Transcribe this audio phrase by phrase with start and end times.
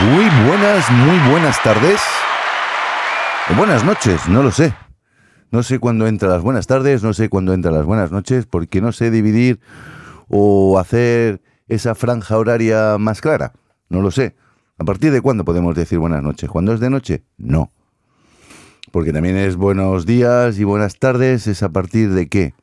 [0.00, 2.00] Muy buenas, muy buenas tardes.
[3.56, 4.72] Buenas noches, no lo sé.
[5.50, 8.80] No sé cuándo entran las buenas tardes, no sé cuándo entran las buenas noches, porque
[8.80, 9.58] no sé dividir
[10.28, 13.54] o hacer esa franja horaria más clara.
[13.88, 14.36] No lo sé.
[14.78, 16.48] ¿A partir de cuándo podemos decir buenas noches?
[16.48, 17.24] ¿Cuándo es de noche?
[17.36, 17.70] No.
[18.92, 22.54] Porque también es buenos días y buenas tardes, ¿es a partir de qué?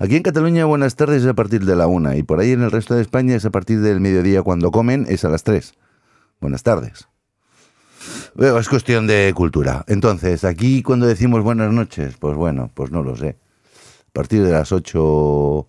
[0.00, 2.62] Aquí en Cataluña buenas tardes es a partir de la una y por ahí en
[2.62, 5.74] el resto de España es a partir del mediodía cuando comen, es a las tres.
[6.40, 7.06] Buenas tardes.
[8.38, 9.84] es cuestión de cultura.
[9.86, 13.36] Entonces, aquí cuando decimos buenas noches, pues bueno, pues no lo sé.
[14.08, 15.68] A partir de las ocho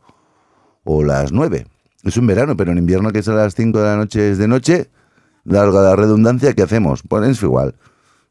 [0.84, 1.68] o las nueve.
[2.04, 4.48] Es un verano, pero en invierno que es las cinco de la noche es de
[4.48, 4.90] noche.
[5.44, 7.04] Larga la redundancia, ¿qué hacemos?
[7.08, 7.76] Pues igual.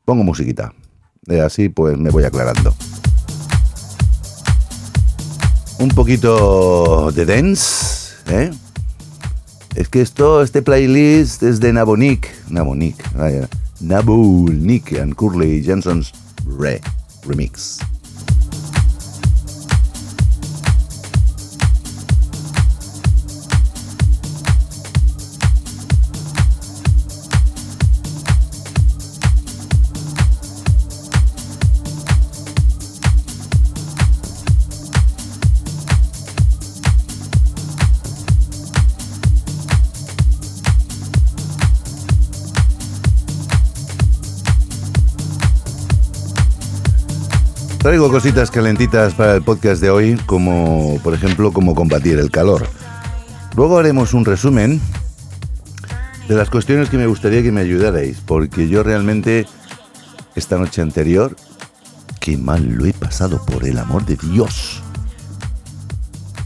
[0.05, 0.73] Pongo musiquita.
[1.45, 2.75] Así pues me voy aclarando.
[5.79, 8.51] Un poquito de dance, ¿eh?
[9.75, 12.29] Es que esto, este playlist es de Nabonik.
[12.49, 13.49] Nabonik, vaya.
[13.81, 16.13] Nick and Curly Johnson's
[16.59, 16.81] Re
[17.27, 17.79] Remix.
[47.81, 52.69] Traigo cositas calentitas para el podcast de hoy, como por ejemplo cómo combatir el calor.
[53.57, 54.79] Luego haremos un resumen
[56.29, 59.47] de las cuestiones que me gustaría que me ayudarais, porque yo realmente
[60.35, 61.35] esta noche anterior,
[62.21, 64.83] qué mal lo he pasado por el amor de Dios.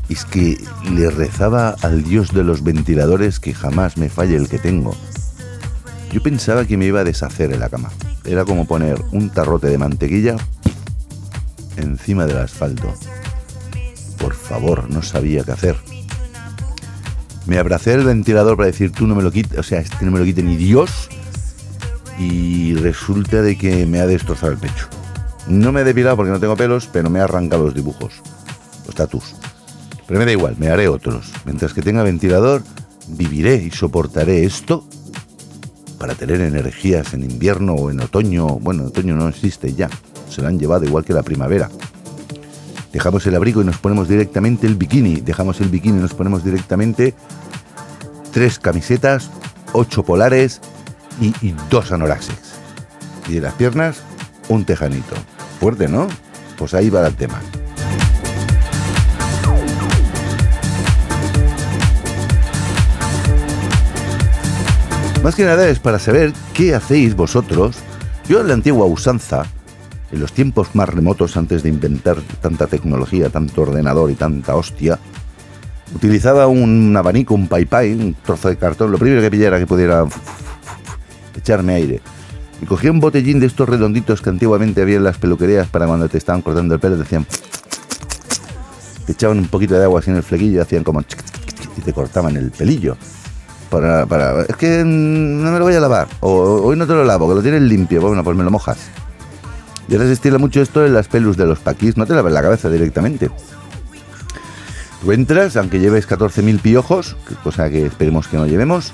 [0.08, 0.56] Es que
[0.92, 4.94] le rezaba al Dios de los ventiladores que jamás me falle el que tengo.
[6.12, 7.90] Yo pensaba que me iba a deshacer en la cama.
[8.24, 10.36] Era como poner un tarrote de mantequilla
[11.76, 12.94] encima del asfalto.
[14.18, 15.76] Por favor, no sabía qué hacer.
[17.46, 20.10] Me abracé el ventilador para decir, tú no me lo quites, o sea, este no
[20.10, 21.08] me lo quite ni Dios.
[22.18, 24.88] Y resulta de que me ha destrozado el pecho.
[25.46, 28.14] No me he depilado porque no tengo pelos, pero me ha arrancado los dibujos,
[28.86, 29.34] los tatus.
[30.06, 31.32] Pero me da igual, me haré otros.
[31.44, 32.62] Mientras que tenga ventilador,
[33.08, 34.88] viviré y soportaré esto
[35.98, 38.46] para tener energías en invierno o en otoño.
[38.46, 39.90] Bueno, otoño no existe ya
[40.34, 41.70] se la han llevado igual que la primavera.
[42.92, 45.16] Dejamos el abrigo y nos ponemos directamente el bikini.
[45.16, 47.14] Dejamos el bikini y nos ponemos directamente
[48.32, 49.30] tres camisetas,
[49.72, 50.60] ocho polares
[51.20, 52.54] y, dos anoraxes.
[53.28, 53.98] Y de las piernas,
[54.48, 55.14] un tejanito.
[55.60, 56.08] Fuerte, ¿no?
[56.58, 57.40] Pues ahí va el tema.
[65.22, 67.76] Más que nada es para saber qué hacéis vosotros.
[68.28, 69.46] Yo en la antigua usanza
[70.12, 74.98] en los tiempos más remotos antes de inventar tanta tecnología, tanto ordenador y tanta hostia,
[75.94, 79.66] utilizaba un abanico, un pai pai, un trozo de cartón, lo primero que pillara que
[79.66, 80.04] pudiera
[81.36, 82.00] echarme aire.
[82.62, 86.08] Y cogía un botellín de estos redonditos que antiguamente había en las peluquerías para cuando
[86.08, 87.26] te estaban cortando el pelo, decían...
[89.06, 91.02] Te echaban un poquito de agua así en el flequillo hacían como...
[91.02, 92.96] y te cortaban el pelillo.
[93.68, 96.08] Para, para, es que no me lo voy a lavar.
[96.20, 98.00] O hoy no te lo lavo, que lo tienes limpio.
[98.00, 98.78] Bueno, pues me lo mojas.
[99.88, 102.32] Y ahora se estila mucho esto en las pelus de los paquís, no te laves
[102.32, 103.30] la cabeza directamente.
[105.02, 108.92] Tú entras, aunque lleves 14.000 piojos, cosa que esperemos que no llevemos,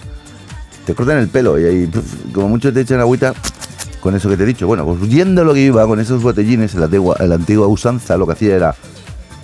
[0.85, 1.91] te cortan el pelo y ahí,
[2.33, 3.33] como mucho te echan agüita
[4.01, 4.67] con eso que te he dicho.
[4.67, 8.17] Bueno, pues viendo lo que iba con esos botellines en la, antigua, la antigua usanza,
[8.17, 8.75] lo que hacía era,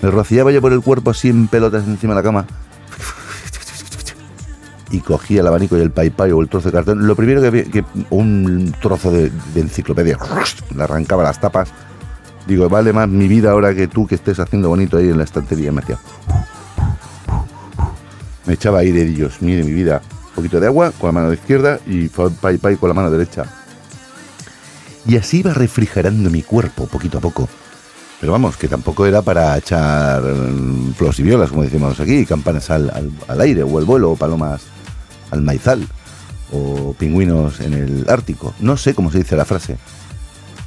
[0.03, 2.47] me rociaba yo por el cuerpo así en pelotas encima de la cama
[4.91, 7.65] y cogía el abanico y el paipai o el trozo de cartón, lo primero que,
[7.65, 10.19] que un trozo de, enciclopedia,
[10.75, 11.71] le arrancaba las tapas.
[12.47, 15.25] Digo, vale más mi vida ahora que tú que estés haciendo bonito ahí en la
[15.25, 15.73] estantería.
[15.73, 15.99] Me hacía.
[18.47, 20.01] Me echaba aire, Dios mire mi vida.
[20.29, 23.45] Un poquito de agua con la mano izquierda y pai pai con la mano derecha.
[25.05, 27.49] Y así iba refrigerando mi cuerpo poquito a poco.
[28.21, 32.71] Pero vamos, que tampoco era para echar mm, flos y violas, como decimos aquí, campanas
[32.71, 34.63] al, al aire, o el vuelo, o palomas
[35.31, 35.87] al maizal
[36.53, 38.55] o pingüinos en el Ártico.
[38.61, 39.77] No sé cómo se dice la frase.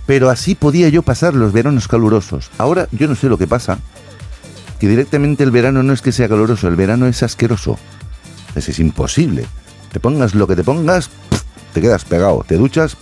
[0.06, 2.50] Pero así podía yo pasar los veranos calurosos.
[2.58, 3.80] Ahora yo no sé lo que pasa.
[4.80, 7.78] Que directamente el verano no es que sea caluroso, el verano es asqueroso.
[8.56, 9.46] Es, imposible.
[9.92, 11.10] Te pongas lo que te pongas,
[11.74, 12.44] te quedas pegado.
[12.48, 12.98] Te duchas,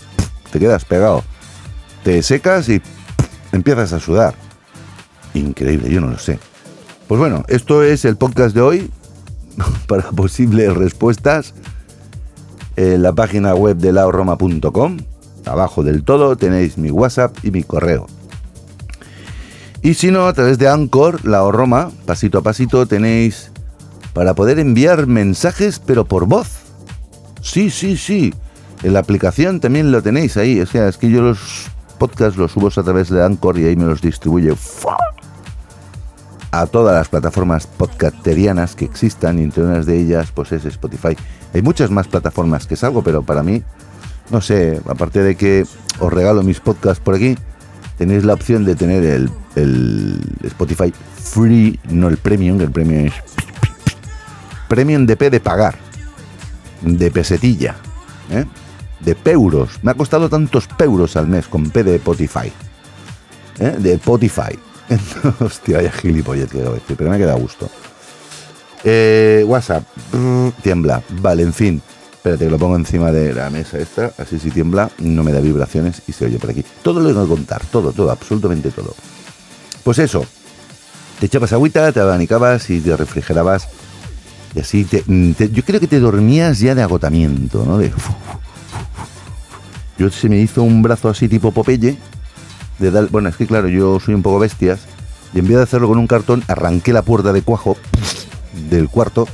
[0.52, 1.24] te quedas pegado.
[2.04, 2.82] Te secas y
[3.52, 4.36] empiezas a sudar.
[5.34, 6.40] Increíble, yo no lo sé.
[7.08, 8.92] Pues bueno, esto es el podcast de hoy.
[9.88, 11.54] para posibles respuestas.
[12.76, 14.98] en la página web de laoroma.com.
[15.46, 18.08] Abajo del todo tenéis mi WhatsApp y mi correo.
[19.82, 23.52] Y si no, a través de Anchor, la Roma, pasito a pasito, tenéis
[24.14, 26.50] para poder enviar mensajes, pero por voz.
[27.42, 28.34] Sí, sí, sí.
[28.84, 30.60] En la aplicación también lo tenéis ahí.
[30.60, 31.68] O sea, es que yo los
[31.98, 34.54] podcasts los subo a través de Anchor y ahí me los distribuye
[36.52, 41.16] a todas las plataformas podcasterianas que existan y entre unas de ellas pues es Spotify.
[41.54, 43.64] Hay muchas más plataformas que salgo, pero para mí,
[44.30, 45.66] no sé, aparte de que
[46.00, 47.38] os regalo mis podcasts por aquí,
[47.98, 49.30] tenéis la opción de tener el,
[50.44, 53.14] Spotify free, no el premium, el premium es
[54.68, 55.76] premium de P de pagar,
[56.82, 57.76] de pesetilla,
[58.30, 58.46] ¿eh?
[59.00, 59.80] de peuros.
[59.82, 62.52] Me ha costado tantos peuros al mes con P de Spotify,
[63.60, 63.76] ¿eh?
[63.80, 64.60] de Spotify.
[65.40, 67.70] Hostia, vaya gilipollas que decir, pero me queda gusto.
[68.84, 69.84] Eh, WhatsApp,
[70.62, 71.02] tiembla.
[71.22, 71.82] Vale, en fin.
[72.14, 75.40] Espérate que lo pongo encima de la mesa esta, así si tiembla no me da
[75.40, 76.64] vibraciones y se oye por aquí.
[76.82, 78.94] Todo lo tengo que contar, todo, todo, absolutamente todo.
[79.84, 80.26] Pues eso,
[81.20, 83.70] te echabas agüita, te abanicabas y te refrigerabas
[84.56, 85.04] y así te,
[85.52, 87.78] yo creo que te dormías ya de agotamiento, ¿no?
[87.78, 87.94] De,
[89.98, 91.98] yo se me hizo un brazo así tipo Popeye,
[92.80, 94.82] de bueno, es que claro, yo soy un poco bestias
[95.34, 97.78] y en vez de hacerlo con un cartón, arranqué la puerta de cuajo
[98.70, 99.28] del cuarto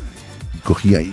[0.55, 1.11] y cogía y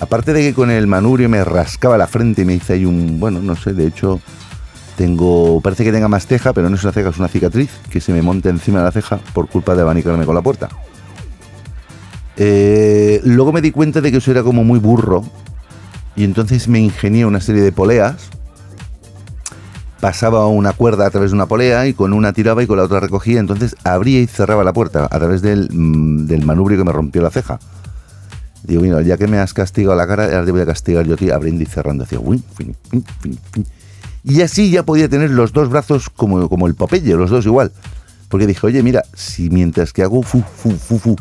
[0.00, 3.18] Aparte de que con el manubrio me rascaba la frente y me hice ahí un,
[3.20, 4.20] bueno, no sé, de hecho
[4.96, 8.00] tengo, parece que tenga más ceja, pero no es una ceja, es una cicatriz que
[8.00, 10.68] se me monta encima de la ceja por culpa de abanicarme con la puerta.
[12.36, 15.24] Eh, luego me di cuenta de que eso era como muy burro
[16.16, 18.30] y entonces me ingenié una serie de poleas.
[20.04, 22.82] Pasaba una cuerda a través de una polea y con una tiraba y con la
[22.82, 23.40] otra recogía.
[23.40, 27.22] Entonces abría y cerraba la puerta a través del, mm, del manubrio que me rompió
[27.22, 27.58] la ceja.
[28.64, 31.16] Digo, mira, ya que me has castigado la cara, ahora te voy a castigar yo
[31.34, 32.04] abriendo y cerrando.
[34.24, 37.72] y así ya podía tener los dos brazos como, como el Popeye, los dos igual.
[38.28, 41.16] Porque dije, oye, mira, si mientras que hago fu, fu, fu, fu,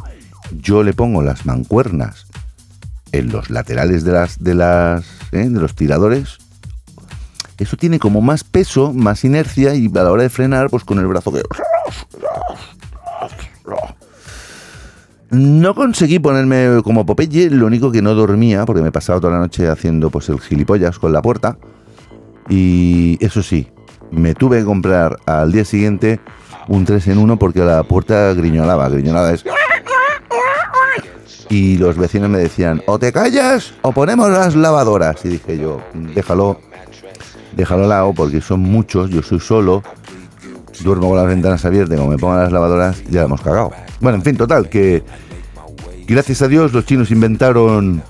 [0.62, 2.26] yo le pongo las mancuernas
[3.14, 5.48] en los laterales de las de las ¿eh?
[5.48, 6.40] de los tiradores,
[7.64, 11.00] eso tiene como más peso, más inercia y a la hora de frenar, pues con
[11.00, 11.42] el brazo que
[15.34, 19.40] no conseguí ponerme como Popeye, lo único que no dormía, porque me pasaba toda la
[19.40, 21.58] noche haciendo pues el gilipollas con la puerta.
[22.50, 23.68] Y eso sí,
[24.12, 26.20] me tuve que comprar al día siguiente
[26.68, 28.88] un 3 en 1 porque la puerta griñolaba.
[28.90, 29.44] Griñolaba es...
[31.50, 35.26] Y los vecinos me decían, o te callas o ponemos las lavadoras.
[35.26, 36.60] Y dije yo, déjalo,
[37.56, 39.84] déjalo al lado porque son muchos, yo soy solo,
[40.84, 43.72] duermo con las ventanas abiertas, como me pongan las lavadoras, ya hemos cagado.
[44.00, 45.04] Bueno, en fin, total, que
[46.08, 48.02] gracias a Dios los chinos inventaron,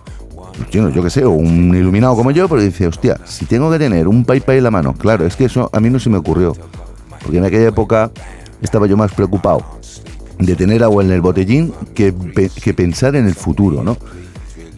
[0.60, 3.80] los chinos, yo qué sé, un iluminado como yo, pero dice, hostia, si tengo que
[3.80, 6.18] tener un paipai en la mano, claro, es que eso a mí no se me
[6.18, 6.56] ocurrió,
[7.22, 8.12] porque en aquella época
[8.62, 9.63] estaba yo más preocupado
[10.40, 12.13] de tener agua en el botellín que,
[12.62, 13.98] que pensar en el futuro, ¿no?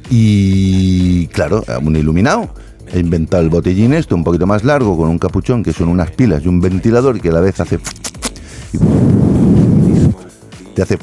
[0.10, 2.50] Y claro, un iluminado.
[2.92, 6.12] He inventado el botellín esto un poquito más largo con un capuchón que son unas
[6.12, 7.80] pilas y un ventilador que a la vez hace
[10.76, 11.00] te hace...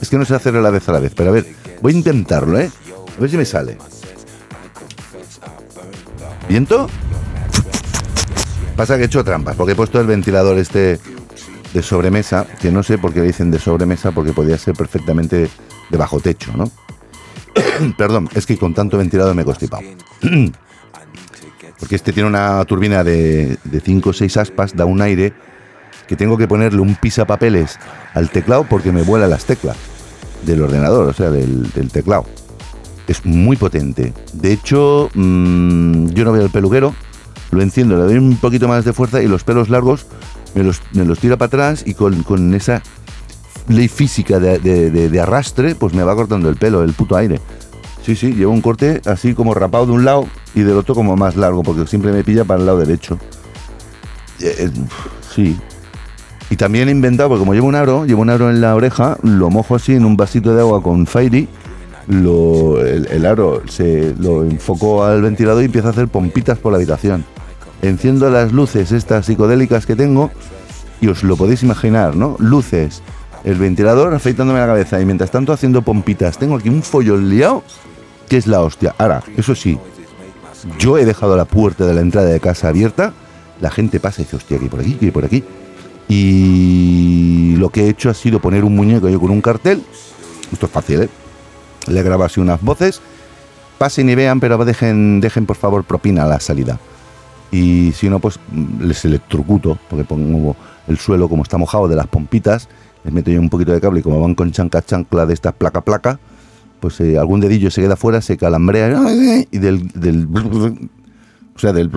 [0.00, 1.46] Es que no sé hacerlo a la vez a la vez, pero a ver,
[1.82, 2.70] voy a intentarlo, ¿eh?
[3.16, 3.76] A ver si me sale.
[6.48, 6.88] ¿Viento?
[8.76, 11.00] Pasa que he hecho trampas, porque he puesto el ventilador este
[11.72, 15.48] de sobremesa, que no sé por qué le dicen de sobremesa, porque podía ser perfectamente
[15.90, 16.70] de bajo techo, ¿no?
[17.98, 19.82] Perdón, es que con tanto ventilador me he constipado.
[21.78, 25.32] porque este tiene una turbina de 5 o 6 aspas, da un aire
[26.06, 27.78] que tengo que ponerle un pisapapeles
[28.14, 29.76] al teclado porque me vuela las teclas
[30.44, 32.26] del ordenador, o sea, del, teclado.
[33.06, 34.12] Es muy potente.
[34.32, 36.94] De hecho, mm, yo no veo el peluquero,
[37.50, 40.06] lo enciendo, le doy un poquito más de fuerza y los pelos largos
[40.54, 42.82] me los, me los tira para atrás y con, esa
[43.68, 47.40] ley física de, arrastre, pues me va cortando el pelo, el puto aire.
[48.04, 51.16] Sí, sí, llevo un corte así como rapado de un lado y del otro como
[51.16, 53.18] más largo, porque siempre me pilla para el lado derecho.
[54.40, 54.70] Eh, eh,
[55.34, 55.56] sí,
[56.50, 59.16] y también he inventado, porque como llevo un aro, llevo un aro en la oreja,
[59.22, 61.48] lo mojo así en un vasito de agua con Fairy,
[62.06, 66.76] lo, el, aro se lo enfoco al ventilador y empieza a hacer pompitas por la
[66.76, 67.24] habitación.
[67.82, 70.30] Enciendo las luces estas psicodélicas que tengo
[71.00, 72.36] y os lo podéis imaginar, ¿no?
[72.38, 73.02] Luces,
[73.44, 76.38] el ventilador afeitándome la cabeza y mientras tanto haciendo pompitas.
[76.38, 77.62] Tengo aquí un follón liado
[78.28, 78.94] que es la hostia.
[78.98, 79.78] Ahora, eso sí,
[80.78, 83.12] yo he dejado la puerta de la entrada de casa abierta,
[83.60, 85.44] la gente pasa y dice, hostia, aquí por aquí, aquí por aquí
[86.08, 89.82] y lo que he hecho ha sido poner un muñeco yo con un cartel.
[90.52, 91.08] Esto es fácil, ¿eh?
[91.86, 93.00] Le grabo así unas voces.
[93.78, 96.78] Pasen y vean, pero dejen, dejen por favor propina a la salida.
[97.50, 98.38] Y si no, pues
[98.80, 100.56] les electrocuto, porque pongo
[100.88, 102.68] el suelo como está mojado de las pompitas,
[103.04, 105.52] les meto yo un poquito de cable y como van con chanca chancla de estas
[105.52, 106.18] placa placa,
[106.80, 110.26] pues eh, algún dedillo se queda fuera, se calambrea y del, del
[111.54, 111.90] o sea, del,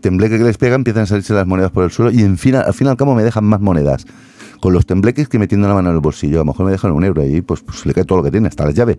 [0.00, 2.54] tembleque que les pega empiezan a salirse las monedas por el suelo y al fin
[2.54, 4.06] y al cabo me dejan más monedas.
[4.60, 6.92] Con los tembleques que metiendo la mano en el bolsillo, a lo mejor me dejan
[6.92, 8.98] un euro y pues, pues le cae todo lo que tiene, hasta la llave.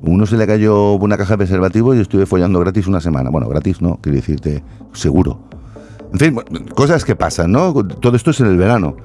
[0.00, 3.30] Uno se le cayó una caja de preservativos y estuve follando gratis una semana.
[3.30, 4.62] Bueno, gratis no, quiero decirte,
[4.92, 5.40] seguro.
[6.12, 6.34] En fin,
[6.74, 7.72] cosas que pasan, ¿no?
[7.72, 8.96] Todo esto es en el verano.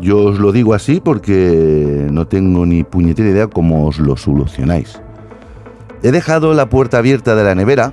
[0.00, 5.00] Yo os lo digo así porque no tengo ni puñetera idea cómo os lo solucionáis.
[6.02, 7.92] He dejado la puerta abierta de la nevera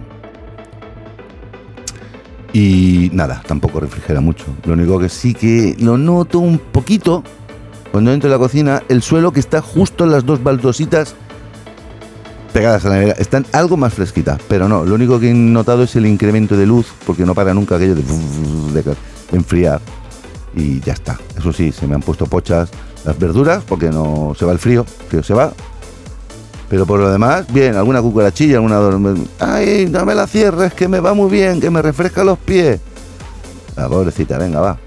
[2.54, 4.46] y nada, tampoco refrigera mucho.
[4.66, 7.24] Lo único que sí que lo noto un poquito
[7.92, 11.16] cuando entro a la cocina, el suelo que está justo en las dos baldositas
[12.54, 13.16] pegadas a la nevera.
[13.20, 16.66] Están algo más fresquitas, pero no, lo único que he notado es el incremento de
[16.66, 18.04] luz, porque no para nunca aquello de
[19.32, 19.82] enfriar.
[20.56, 21.20] Y ya está.
[21.38, 22.70] Eso sí, se me han puesto pochas
[23.06, 25.54] las verduras, porque no se va el frío, que se va.
[26.70, 28.80] Pero por lo demás, bien, alguna cucarachilla, alguna...
[29.40, 32.80] ¡Ay, no me la cierres, que me va muy bien, que me refresca los pies!
[33.76, 34.78] La pobrecita, venga, va.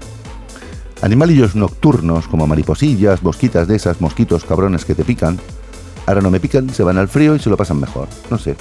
[1.01, 5.37] Animalillos nocturnos, como mariposillas, mosquitas de esas, mosquitos cabrones que te pican,
[6.05, 8.07] ahora no me pican, se van al frío y se lo pasan mejor.
[8.29, 8.55] No sé.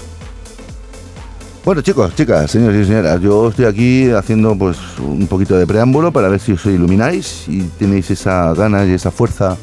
[1.64, 6.10] Bueno, chicos, chicas, señores y señoras, yo estoy aquí haciendo pues un poquito de preámbulo
[6.10, 9.56] para ver si os ilumináis y tenéis esa ganas y esa fuerza,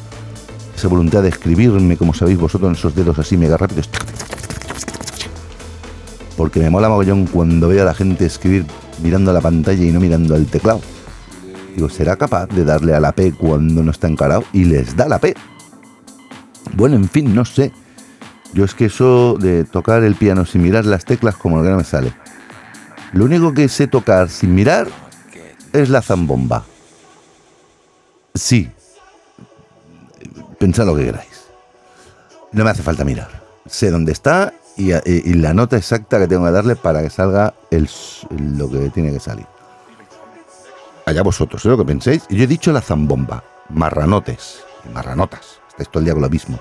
[0.74, 3.90] esa voluntad de escribirme, como sabéis vosotros, en esos dedos así mega rápidos.
[6.38, 8.64] Porque me mola mogollón cuando veo a la gente escribir
[9.02, 10.80] mirando a la pantalla y no mirando al teclado.
[11.76, 14.44] Digo, ¿será capaz de darle a la P cuando no está encarado?
[14.54, 15.34] Y les da la P.
[16.74, 17.72] Bueno, en fin, no sé.
[18.52, 21.76] Yo es que eso de tocar el piano sin mirar las teclas como que no
[21.76, 22.12] me sale.
[23.12, 24.88] Lo único que sé tocar sin mirar
[25.72, 26.64] es la zambomba.
[28.34, 28.70] Sí.
[30.58, 31.46] Pensad lo que queráis.
[32.52, 33.42] No me hace falta mirar.
[33.66, 37.88] Sé dónde está y, la nota exacta que tengo que darle para que salga el,
[38.56, 39.46] lo que tiene que salir.
[41.06, 42.24] Allá vosotros, sé lo que penséis.
[42.28, 43.44] Yo he dicho la zambomba.
[43.68, 44.60] Marranotes.
[44.92, 45.60] Marranotas.
[45.68, 46.58] Estáis todo el día con lo mismo.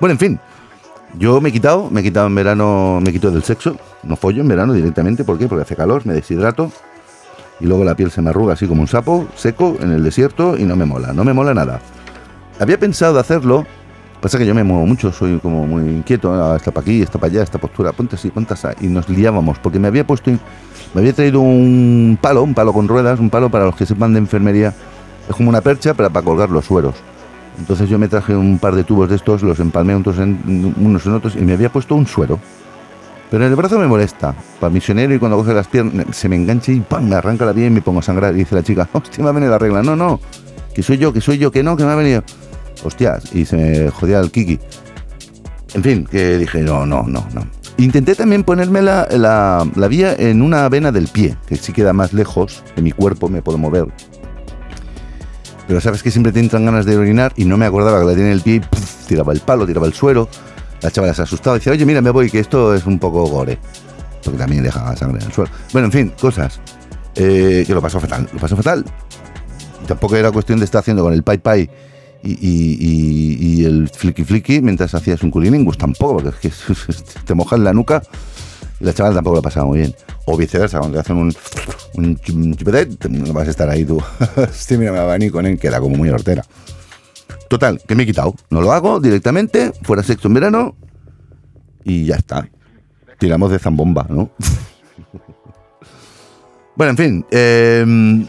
[0.00, 0.40] Bueno, en fin.
[1.18, 4.40] Yo me he quitado, me he quitado en verano, me quito del sexo, no follo
[4.40, 5.46] en verano directamente, ¿por qué?
[5.46, 6.72] Porque hace calor, me deshidrato
[7.60, 10.56] y luego la piel se me arruga así como un sapo, seco, en el desierto
[10.56, 11.80] y no me mola, no me mola nada.
[12.58, 13.66] Había pensado hacerlo,
[14.20, 17.18] pasa que yo me muevo mucho, soy como muy inquieto, ah, está para aquí, está
[17.18, 20.30] para allá, esta postura, ponte así, ponte así, y nos liábamos, porque me había puesto,
[20.30, 24.14] me había traído un palo, un palo con ruedas, un palo para los que sepan
[24.14, 24.74] de enfermería,
[25.28, 26.94] es como una percha para, para colgar los sueros.
[27.58, 31.06] Entonces yo me traje un par de tubos de estos, los empalmé unos en, unos
[31.06, 32.38] en otros y me había puesto un suero.
[33.30, 36.70] Pero el brazo me molesta, para misionero y cuando coge las piernas se me engancha
[36.72, 37.08] y ¡pam!
[37.08, 38.34] me arranca la piel y me pongo a sangrar.
[38.34, 39.82] Y dice la chica, hostia, me ha venido la regla.
[39.82, 40.20] No, no,
[40.74, 42.22] que soy yo, que soy yo, que no, que me ha venido.
[42.84, 44.58] Hostias, y se me jodía el kiki.
[45.74, 47.46] En fin, que dije, no, no, no, no.
[47.78, 51.94] Intenté también ponerme la, la, la vía en una vena del pie, que sí queda
[51.94, 53.86] más lejos de mi cuerpo, me puedo mover
[55.66, 58.12] pero sabes que siempre te entran ganas de orinar y no me acordaba que la
[58.12, 60.28] tenía en el pie y tiraba el palo, tiraba el suero.
[60.80, 63.24] La chavala se asustaba y decía, oye, mira, me voy, que esto es un poco
[63.26, 63.58] gore.
[64.24, 65.50] Porque también dejaba sangre en el suelo.
[65.72, 66.60] Bueno, en fin, cosas.
[67.14, 68.84] Eh, que lo pasó fatal, lo pasó fatal.
[69.86, 71.70] Tampoco era cuestión de estar haciendo con el pai pai
[72.22, 77.72] y, el flicky flicky mientras hacías un culiningus, tampoco, porque es que te mojas la
[77.72, 78.02] nuca
[78.82, 79.94] la chavala tampoco lo pasaba muy bien.
[80.26, 81.34] O viceversa, cuando te hacen un,
[81.94, 82.16] un
[82.56, 84.02] chupetet, no vas a estar ahí tú.
[84.52, 86.44] sí, mira, me va a venir con él, que era como muy hortera.
[87.48, 88.34] Total, que me he quitado.
[88.50, 90.74] No lo hago directamente, fuera sexo en verano
[91.84, 92.48] y ya está.
[93.18, 94.30] Tiramos de zambomba, ¿no?
[96.76, 98.26] bueno, en fin, em,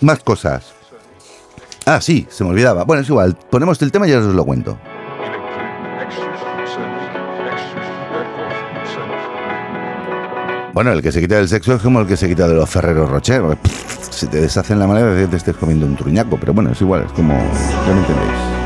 [0.00, 0.72] más cosas.
[1.84, 2.84] Ah, sí, se me olvidaba.
[2.84, 4.78] Bueno, es igual, ponemos el tema y ya os lo cuento.
[10.72, 12.68] Bueno, el que se quita del sexo es como el que se quita de los
[12.68, 13.42] ferreros Rocher.
[14.10, 17.12] Se te deshacen la manera te estés comiendo un truñaco, pero bueno, es igual, es
[17.12, 17.34] como.
[17.34, 18.61] Ya me entendéis.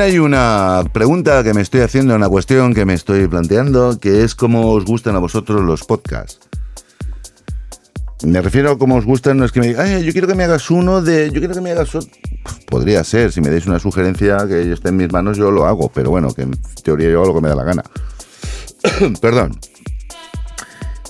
[0.00, 4.36] Hay una pregunta que me estoy haciendo, una cuestión que me estoy planteando, que es
[4.36, 6.38] cómo os gustan a vosotros los podcasts.
[8.22, 10.44] Me refiero a cómo os gustan, no es que me Ay, yo quiero que me
[10.44, 11.30] hagas uno de.
[11.32, 12.10] Yo quiero que me hagas otro.
[12.66, 15.90] Podría ser, si me dais una sugerencia que esté en mis manos, yo lo hago,
[15.92, 16.52] pero bueno, que en
[16.84, 17.82] teoría yo hago lo que me da la gana.
[19.20, 19.58] Perdón.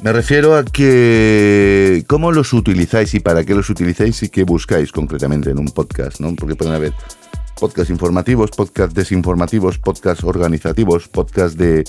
[0.02, 4.92] Me refiero a que cómo los utilizáis y para qué los utilizáis y qué buscáis
[4.92, 6.34] concretamente en un podcast, ¿no?
[6.36, 6.94] Porque pueden haber
[7.58, 11.84] podcast informativos, podcast desinformativos, podcast organizativos, podcast de,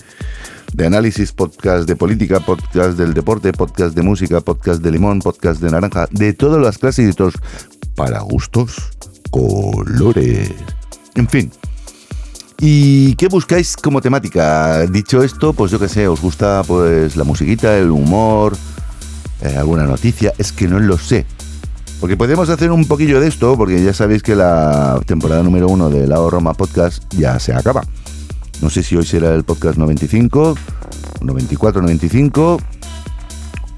[0.74, 5.62] de, análisis, podcast de política, podcast del deporte, podcast de música, podcast de limón, podcast
[5.62, 7.36] de naranja, de todas las clases y de todos,
[7.96, 8.76] para gustos,
[9.32, 10.52] colores.
[11.16, 11.52] En fin.
[12.60, 14.86] ¿Y qué buscáis como temática?
[14.88, 18.58] Dicho esto, pues yo qué sé, os gusta pues la musiquita, el humor,
[19.42, 21.26] eh, alguna noticia, es que no lo sé.
[22.00, 25.90] Porque podemos hacer un poquillo de esto, porque ya sabéis que la temporada número uno
[25.90, 27.84] de La Roma Podcast ya se acaba.
[28.62, 30.56] No sé si hoy será el podcast 95,
[31.22, 32.58] 94, 95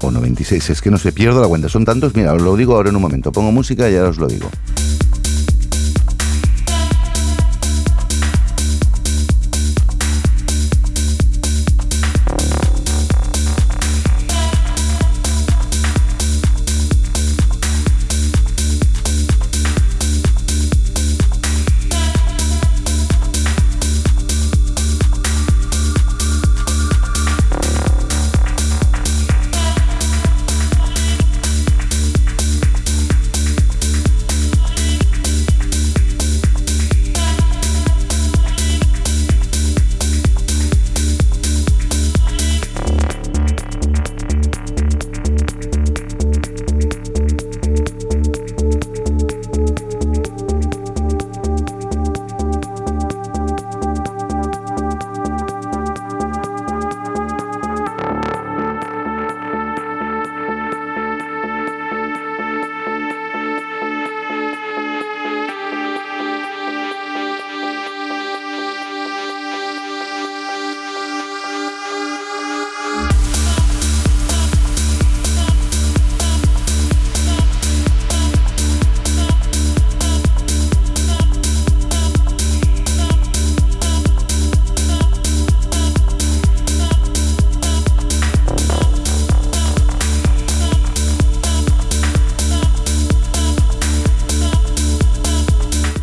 [0.00, 0.70] o 96.
[0.70, 1.68] Es que no se pierdo la cuenta.
[1.68, 2.14] Son tantos.
[2.14, 3.32] Mira, os lo digo ahora en un momento.
[3.32, 4.48] Pongo música y ya os lo digo.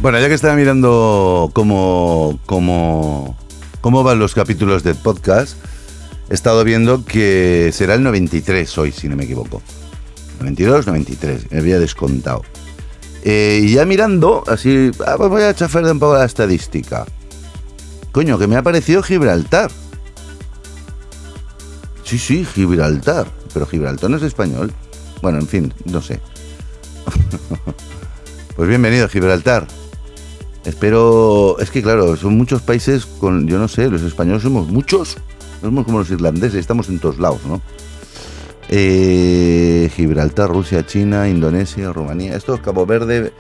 [0.10, 3.38] Bueno, ya que estaba mirando cómo, cómo,
[3.80, 5.56] cómo van los capítulos del podcast,
[6.32, 9.62] he estado viendo que será el 93 hoy, si no me equivoco.
[10.39, 12.41] 92, 93, me había descontado.
[13.22, 17.06] Eh, y ya mirando, así, ah, pues voy a chafar de un poco la estadística.
[18.12, 19.69] Coño, que me ha parecido Gibraltar.
[22.04, 23.28] Sí, sí, Gibraltar.
[23.54, 24.74] Pero Gibraltar no es español.
[25.22, 26.19] Bueno, en fin, no sé.
[28.56, 29.67] pues bienvenido, Gibraltar.
[30.69, 35.17] Espero, es que claro, son muchos países con, yo no sé, los españoles somos muchos,
[35.62, 37.60] somos como los irlandeses, estamos en todos lados, ¿no?
[38.69, 43.34] Eh, Gibraltar, Rusia, China, Indonesia, Rumanía, estos Cabo Verde,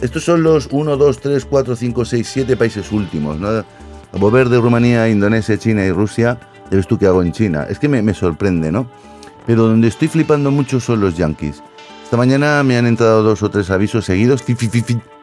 [0.00, 3.64] estos son los 1, 2, 3, 4, 5, 6, 7 países últimos, ¿no?
[4.12, 6.38] Cabo Verde, Rumanía, Indonesia, China y Rusia,
[6.70, 8.88] ya ves tú qué hago en China, es que me, me sorprende, ¿no?
[9.44, 11.64] Pero donde estoy flipando mucho son los yankees.
[12.04, 14.44] Esta mañana me han entrado dos o tres avisos seguidos,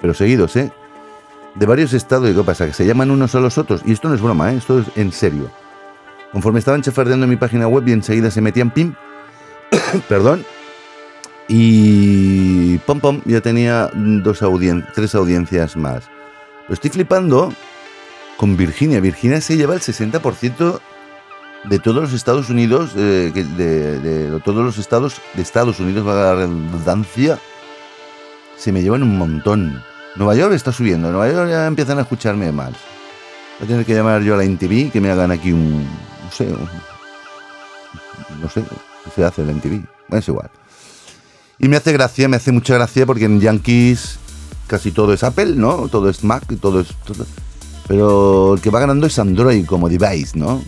[0.01, 0.73] pero seguidos, ¿eh?
[1.57, 2.29] De varios estados.
[2.29, 2.65] ¿Y qué pasa?
[2.65, 3.81] Que se llaman unos a los otros.
[3.85, 4.57] Y esto no es broma, ¿eh?
[4.57, 5.49] esto es en serio.
[6.31, 8.93] Conforme estaban chafardeando en mi página web y enseguida se metían pim.
[10.09, 10.45] perdón.
[11.47, 16.03] Y pom pom, ya tenía dos audien tres audiencias más.
[16.67, 17.53] Lo estoy flipando
[18.35, 18.99] con Virginia.
[18.99, 20.81] Virginia se lleva el 60%
[21.63, 26.35] de todos los Estados Unidos, eh, de, todos los estados de Estados Unidos, va la
[26.35, 27.39] redundancia,
[28.57, 29.83] se me llevan un montón.
[30.17, 32.75] Nueva York está subiendo, Nueva York ya empiezan a escucharme mal.
[33.60, 35.84] Voy a tener que llamar yo a la NTV que me hagan aquí un.
[35.84, 36.47] No sé.
[38.41, 39.84] no sé qué se hace la NTV.
[40.10, 40.49] Es igual.
[41.60, 44.19] Y me hace gracia, me hace mucha gracia porque en Yankees
[44.67, 45.88] casi todo es Apple, ¿no?
[45.88, 46.88] Todo es Mac, todo es.
[47.88, 50.62] Pero el que va ganando es Android como device, ¿no?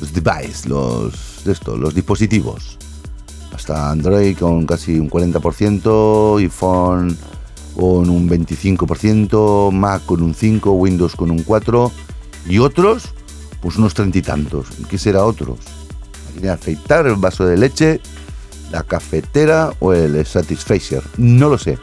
[0.00, 1.46] Los device, los.
[1.46, 2.78] Esto, los dispositivos.
[3.52, 7.18] Hasta Android con casi un 40%, iPhone
[7.74, 11.90] con un 25%, Mac con un 5%, Windows con un 4%
[12.46, 13.14] y otros,
[13.60, 14.66] pues unos treinta y tantos.
[14.88, 15.58] ¿Qué será otros?
[16.40, 18.00] de afeitar, el vaso de leche,
[18.70, 21.02] la cafetera o el Satisfacer.
[21.16, 21.78] No lo sé.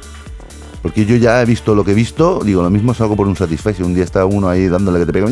[0.81, 3.35] Porque yo ya he visto lo que he visto, digo, lo mismo salgo por un
[3.35, 3.89] satisfacción.
[3.89, 5.27] Un día está uno ahí dándole que te pega.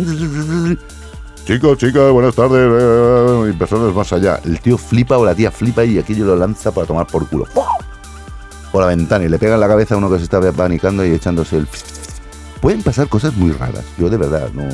[1.46, 3.50] Chicos, chicas, buenas tardes.
[3.50, 4.41] Y personas más allá.
[4.43, 7.46] El tío flipa o la tía flipa y aquello lo lanza para tomar por culo.
[8.80, 11.12] La ventana y le pega en la cabeza a uno que se está panicando y
[11.12, 11.68] echándose el.
[12.62, 13.86] Pueden pasar cosas muy raras.
[13.98, 14.68] Yo de verdad no.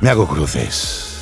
[0.00, 1.17] Me hago cruces.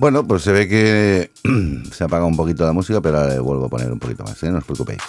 [0.00, 1.30] Bueno, pues se ve que
[1.92, 4.42] se apaga un poquito la música, pero ahora le vuelvo a poner un poquito más,
[4.42, 4.50] ¿eh?
[4.50, 5.02] no os preocupéis.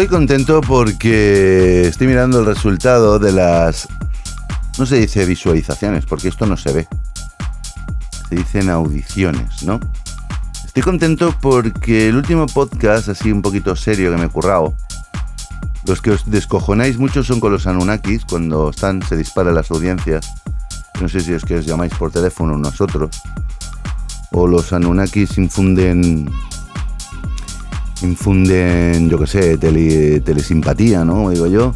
[0.00, 3.86] Estoy contento porque estoy mirando el resultado de las...
[4.78, 6.88] No se dice visualizaciones, porque esto no se ve.
[8.26, 9.78] Se dicen audiciones, ¿no?
[10.64, 14.72] Estoy contento porque el último podcast, así un poquito serio que me he currado,
[15.84, 20.26] los que os descojonáis mucho son con los Anunnakis, cuando están, se disparan las audiencias.
[20.98, 23.10] No sé si es que os llamáis por teléfono nosotros.
[24.30, 26.26] O los Anunnakis infunden
[28.02, 31.30] infunden, yo qué sé, telesimpatía, ¿no?
[31.30, 31.74] Digo yo,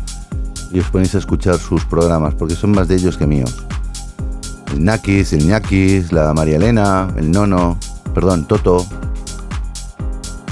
[0.73, 3.65] y os ponéis a escuchar sus programas, porque son más de ellos que míos.
[4.73, 7.79] El Nakis, el Ñakis, la María Elena, el Nono,
[8.13, 8.85] perdón, Toto.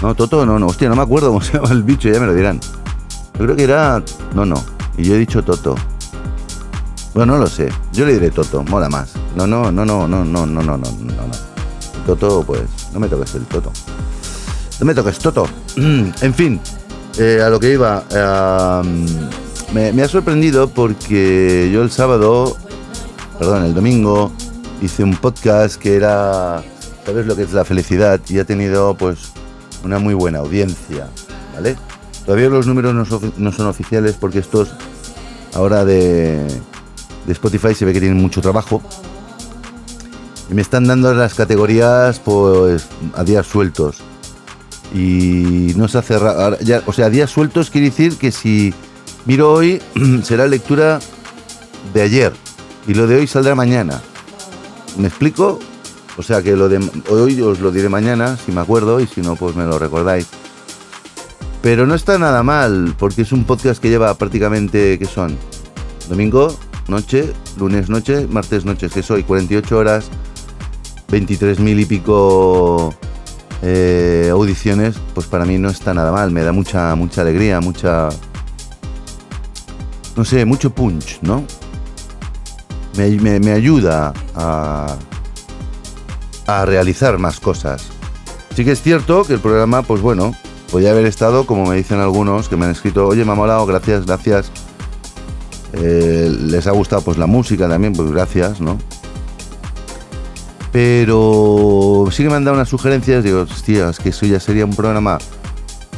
[0.00, 2.26] No, Toto, no, no, hostia, no me acuerdo cómo se llama el bicho, ya me
[2.26, 2.60] lo dirán.
[3.38, 4.02] Yo creo que era
[4.34, 4.62] Nono,
[4.96, 5.74] y yo he dicho Toto.
[7.14, 9.14] Bueno, no lo sé, yo le diré Toto, mola más.
[9.36, 11.52] No, no, no, no, no, no, no, no, no, no.
[12.06, 13.72] Toto, pues, no me toques el Toto.
[14.82, 15.46] No me toques, Toto.
[15.76, 16.60] en fin,
[17.16, 18.02] eh, a lo que iba.
[19.72, 22.56] me, ha sorprendido porque yo el sábado,
[23.38, 24.32] perdón, el domingo,
[24.82, 26.64] hice un podcast que era,
[27.06, 28.20] ¿sabes lo que es la felicidad?
[28.28, 29.30] Y ha tenido pues
[29.84, 31.06] una muy buena audiencia,
[31.54, 31.76] ¿vale?
[32.26, 32.92] Todavía los números
[33.38, 34.72] no, son oficiales porque estos
[35.54, 36.44] ahora de,
[37.24, 38.82] de Spotify se ve que tienen mucho trabajo.
[40.50, 44.02] Y me están dando las categorías pues a días sueltos
[44.94, 46.18] y no se hace
[46.60, 48.74] ya, o sea, días sueltos quiere decir que si
[49.24, 49.80] miro hoy
[50.22, 51.00] será lectura
[51.94, 52.32] de ayer
[52.86, 54.02] y lo de hoy saldrá mañana.
[54.98, 55.58] ¿Me explico?
[56.18, 56.78] O sea que lo de
[57.08, 60.26] hoy os lo diré mañana si me acuerdo y si no pues me lo recordáis.
[61.62, 65.38] Pero no está nada mal porque es un podcast que lleva prácticamente ¿qué son?
[66.08, 66.54] Domingo
[66.88, 70.10] noche, lunes noche, martes noche, que soy 48 horas,
[71.08, 72.94] 23 mil y pico
[73.62, 78.08] eh, audiciones, pues para mí no está nada mal, me da mucha, mucha alegría, mucha...
[80.16, 81.44] No sé, mucho punch, ¿no?
[82.96, 84.96] Me, ayuda a,
[86.46, 87.88] a realizar más cosas.
[88.54, 90.34] Sí que es cierto que el programa, pues bueno,
[90.72, 93.66] Podría haber estado, como me dicen algunos, que me han escrito, oye, me ha molado,
[93.66, 94.50] gracias, gracias.
[95.74, 98.78] Eh, les ha gustado pues la música también, pues gracias, ¿no?
[100.72, 104.64] Pero sí que me han dado unas sugerencias, digo, hostia, es que eso ya sería
[104.64, 105.18] un programa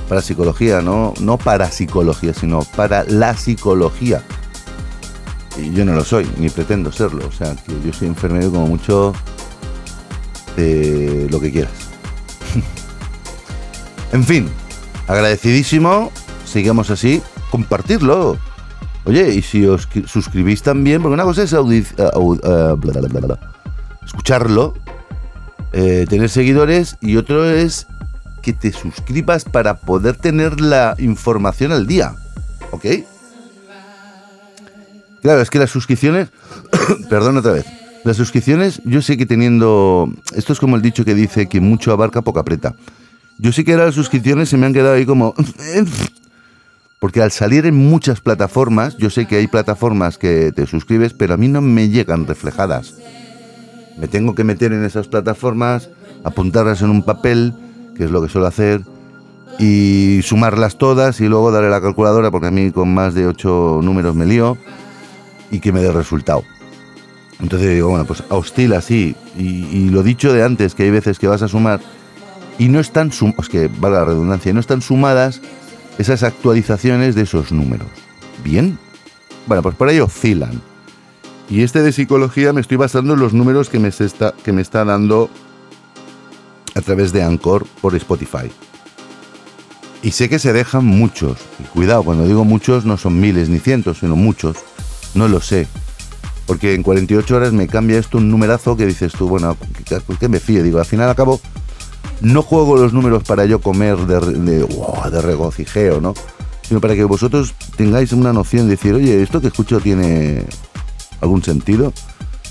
[0.08, 1.14] para psicología, ¿no?
[1.20, 4.22] No para psicología, sino para la psicología.
[5.56, 7.26] Y yo no lo soy, ni pretendo serlo.
[7.28, 9.14] O sea, que yo soy enfermero como mucho
[10.56, 11.72] de lo que quieras.
[14.12, 14.48] en fin,
[15.06, 16.10] agradecidísimo.
[16.44, 17.22] Sigamos así.
[17.50, 18.36] Compartirlo.
[19.04, 21.54] Oye, y si os suscribís también, porque una cosa es
[24.04, 24.74] escucharlo,
[25.72, 27.86] eh, tener seguidores, y otro es
[28.42, 32.14] que te suscribas para poder tener la información al día.
[32.70, 32.86] ¿Ok?
[35.22, 36.28] Claro, es que las suscripciones,
[37.08, 37.64] perdón otra vez,
[38.04, 41.90] las suscripciones, yo sé que teniendo, esto es como el dicho que dice que mucho
[41.92, 42.74] abarca, poco aprieta.
[43.38, 45.34] Yo sé que ahora las suscripciones se me han quedado ahí como,
[47.00, 51.32] porque al salir en muchas plataformas, yo sé que hay plataformas que te suscribes, pero
[51.32, 52.94] a mí no me llegan reflejadas.
[53.96, 55.88] Me tengo que meter en esas plataformas,
[56.24, 57.54] apuntarlas en un papel,
[57.96, 58.82] que es lo que suelo hacer,
[59.58, 63.80] y sumarlas todas y luego darle la calculadora, porque a mí con más de ocho
[63.82, 64.56] números me lío
[65.50, 66.42] y que me dé resultado.
[67.40, 69.14] Entonces digo, bueno, pues hostil así.
[69.36, 71.80] Y, lo dicho de antes, que hay veces que vas a sumar
[72.58, 75.40] y no están, sumadas, que valga la redundancia, no están sumadas
[75.98, 77.88] esas actualizaciones de esos números.
[78.42, 78.78] ¿Bien?
[79.46, 80.60] Bueno, pues por ahí oscilan.
[81.48, 84.62] Y este de psicología me estoy basando en los números que me, está, que me
[84.62, 85.28] está dando
[86.74, 88.50] a través de Anchor por Spotify.
[90.02, 91.38] Y sé que se dejan muchos.
[91.60, 94.56] Y cuidado, cuando digo muchos no son miles ni cientos, sino muchos.
[95.14, 95.66] No lo sé.
[96.46, 99.56] Porque en 48 horas me cambia esto un numerazo que dices tú, bueno,
[100.06, 100.62] ¿por qué me fío?
[100.62, 101.40] Digo, al final acabo,
[102.20, 106.14] no juego los números para yo comer de, de, regocijeo, ¿no?
[106.62, 110.44] Sino para que vosotros tengáis una noción de decir, oye, ¿esto que escucho tiene
[111.20, 111.92] algún sentido?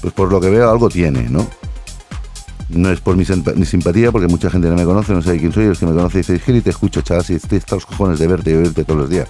[0.01, 1.47] Pues por lo que veo algo tiene, ¿no?
[2.69, 3.25] No es por mi,
[3.65, 6.19] simpatía, porque mucha gente no me conoce, no sé quién soy, los que me conoce
[6.19, 9.09] dice, Gil, te escucho, chaval, si estoy los cojones de verte y oírte todos los
[9.09, 9.29] días.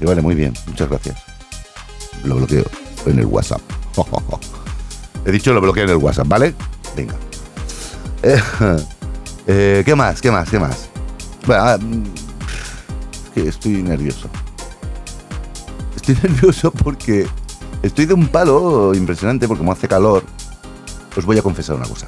[0.00, 1.22] Y vale, muy bien, muchas gracias.
[2.24, 2.64] Lo bloqueo
[3.06, 3.60] en el WhatsApp.
[5.26, 6.54] He dicho lo bloqueo en el WhatsApp, ¿vale?
[6.96, 7.14] Venga.
[8.22, 8.40] Eh,
[9.46, 10.20] eh, ¿Qué más?
[10.20, 10.48] ¿Qué más?
[10.48, 10.88] ¿Qué más?
[11.46, 11.78] Bueno, ah,
[13.34, 14.28] que estoy nervioso.
[15.96, 17.26] Estoy nervioso porque
[17.82, 20.24] estoy de un palo impresionante porque como hace calor,
[21.16, 22.06] os voy a confesar una cosa.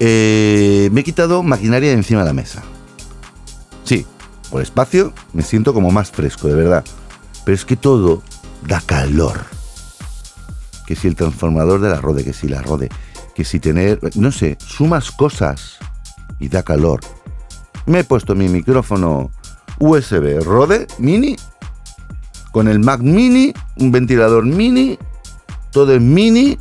[0.00, 2.62] Eh, me he quitado maquinaria de encima de la mesa.
[3.84, 4.06] Sí,
[4.50, 6.84] por espacio me siento como más fresco, de verdad.
[7.44, 8.22] Pero es que todo
[8.66, 9.44] da calor.
[10.86, 12.88] Que si el transformador de la Rode, que si la Rode,
[13.34, 15.78] que si tener, no sé, sumas cosas
[16.38, 17.00] y da calor.
[17.86, 19.30] Me he puesto mi micrófono
[19.78, 21.36] USB Rode Mini
[22.54, 24.96] con el Mac Mini, un ventilador mini,
[25.72, 26.56] todo es mini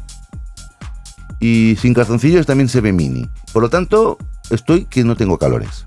[1.40, 3.30] y sin calzoncillos también se ve mini.
[3.54, 4.18] Por lo tanto,
[4.50, 5.86] estoy que no tengo calores.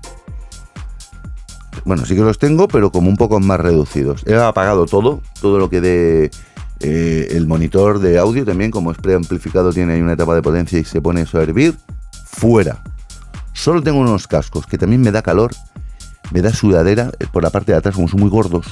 [1.83, 4.23] Bueno, sí que los tengo, pero como un poco más reducidos.
[4.25, 6.31] He apagado todo, todo lo que de
[6.79, 10.79] eh, el monitor de audio también, como es preamplificado, tiene ahí una etapa de potencia
[10.79, 11.75] y se pone eso a hervir.
[12.23, 12.81] Fuera.
[13.51, 15.51] Solo tengo unos cascos que también me da calor,
[16.31, 18.67] me da sudadera eh, por la parte de atrás, como son muy gordos.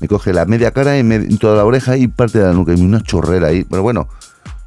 [0.00, 2.80] Me coge la media cara y toda la oreja y parte de la nuca y
[2.80, 3.64] una chorrera ahí.
[3.64, 4.08] Pero bueno,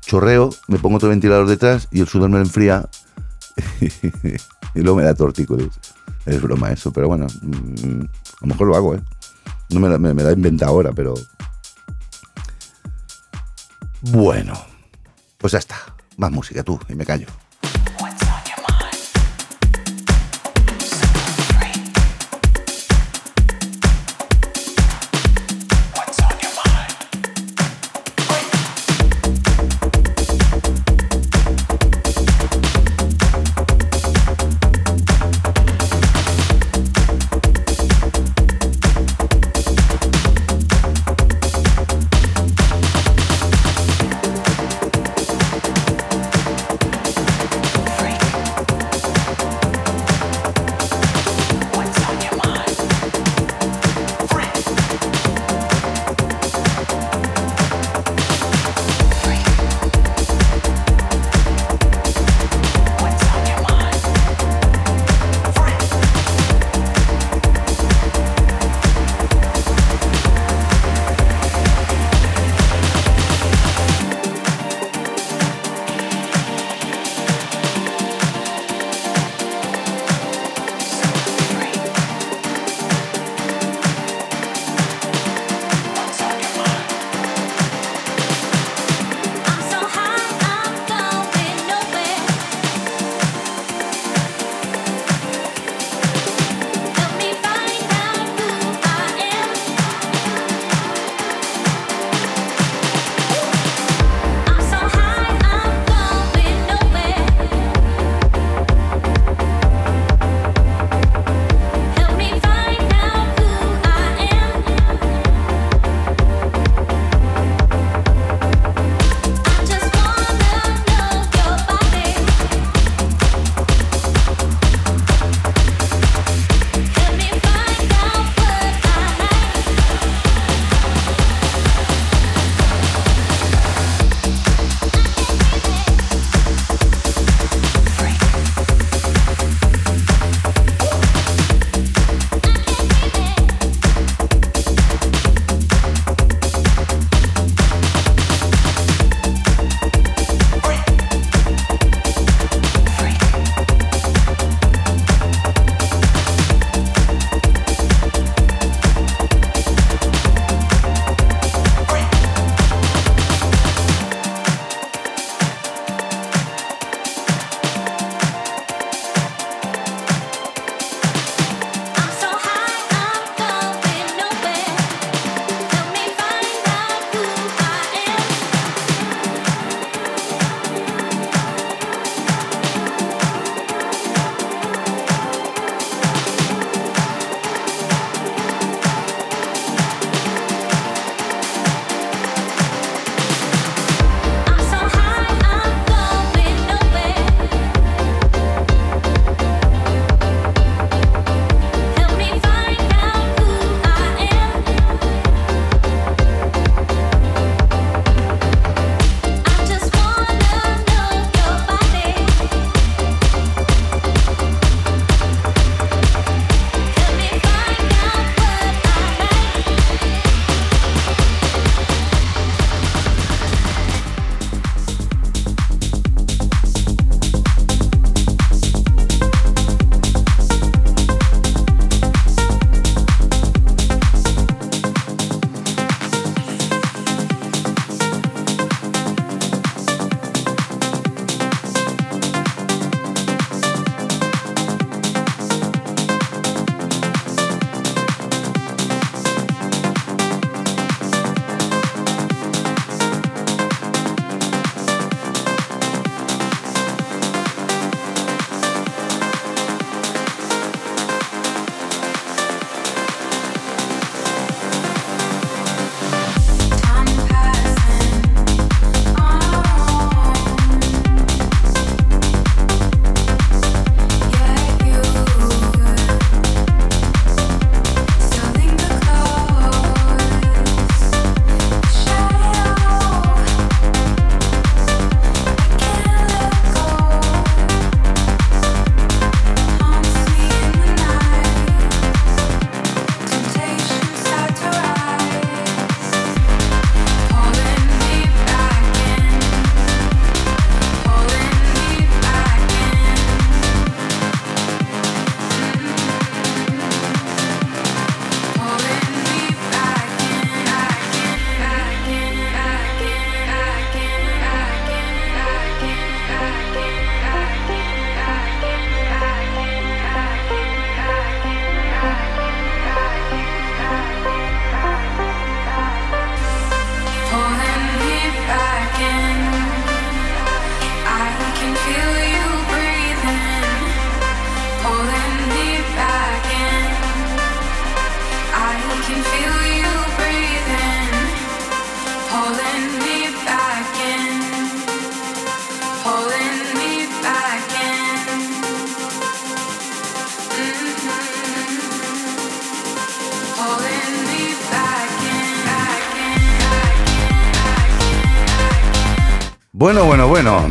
[0.02, 2.88] chorreo, me pongo otro ventilador detrás y el sudor me lo enfría
[3.82, 5.70] y luego me da tortícolis.
[6.26, 9.02] Es broma eso, pero bueno, mm, a lo mejor lo hago, ¿eh?
[9.70, 11.14] No me, me, me inventa ahora, pero...
[14.02, 14.54] Bueno,
[15.38, 15.76] pues ya está.
[16.18, 17.28] Más música tú, y me callo.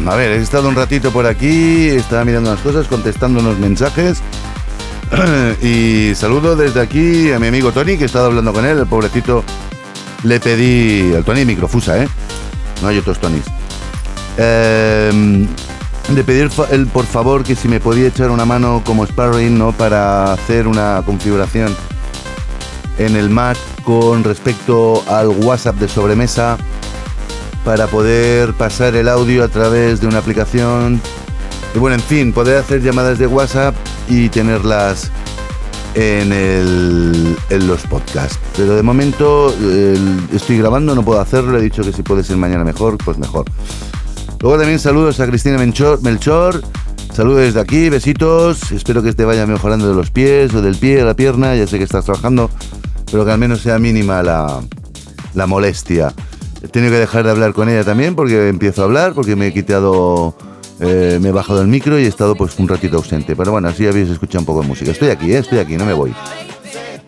[0.07, 4.23] A ver, he estado un ratito por aquí, estaba mirando las cosas, contestando unos mensajes.
[5.63, 8.79] y saludo desde aquí a mi amigo Tony, que he estado hablando con él.
[8.79, 9.43] El pobrecito
[10.23, 11.13] le pedí.
[11.13, 12.09] Al Tony microfusa, ¿eh?
[12.83, 13.47] No hay otros Tonys.
[14.39, 15.47] Eh,
[16.09, 16.51] de pedir
[16.93, 19.73] por favor que si me podía echar una mano como sparring, ¿no?
[19.73, 21.75] Para hacer una configuración
[22.99, 26.59] en el Mac con respecto al WhatsApp de sobremesa
[27.67, 31.01] para poder pasar el audio a través de una aplicación
[31.75, 33.75] y bueno, en fin, poder hacer llamadas de WhatsApp
[34.09, 35.11] y tenerlas
[35.95, 37.35] en,
[37.67, 38.39] los podcasts.
[38.57, 39.53] Pero de momento
[40.33, 43.47] estoy grabando, no puedo hacerlo, he dicho que si puede ser mañana mejor, pues mejor.
[44.41, 46.63] Luego también saludos a Cristina Melchor, Melchor.
[47.13, 48.71] Saludos desde aquí, besitos.
[48.71, 51.57] Espero que te vaya mejorando de los pies o del pie a la pierna.
[51.57, 52.49] Ya sé que estás trabajando,
[53.11, 56.15] pero que al menos sea mínima la molestia.
[56.63, 59.49] He tenido que dejar de hablar con ella también porque empiezo a hablar, porque me
[59.49, 60.35] he quitado,
[60.81, 63.37] eh, me he bajado el micro y he estado pues un ratito ausente.
[63.37, 64.91] Pero bueno, así habéis escuchado un poco de música.
[64.91, 66.15] Estoy aquí, eh, estoy aquí, no me voy.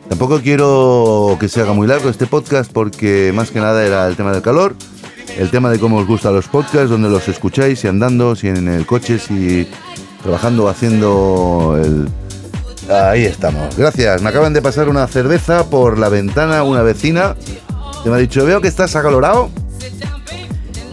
[0.08, 4.16] Tampoco quiero que se haga muy largo este podcast porque más que nada era el
[4.16, 4.74] tema del calor
[5.38, 8.66] el tema de cómo os gustan los podcasts, donde los escucháis, si andando, si en
[8.68, 9.68] el coche, si
[10.22, 12.08] trabajando haciendo el...
[12.92, 13.76] Ahí estamos.
[13.76, 14.20] Gracias.
[14.22, 17.36] Me acaban de pasar una cerveza por la ventana una vecina
[18.02, 19.50] que me ha dicho, veo que estás acalorado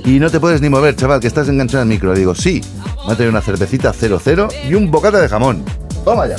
[0.04, 2.14] y no te puedes ni mover, chaval, que estás enganchado al micro.
[2.14, 2.62] Le digo, sí,
[3.06, 5.64] me ha traído una cervecita 00 y un bocata de jamón.
[6.04, 6.36] Toma ya.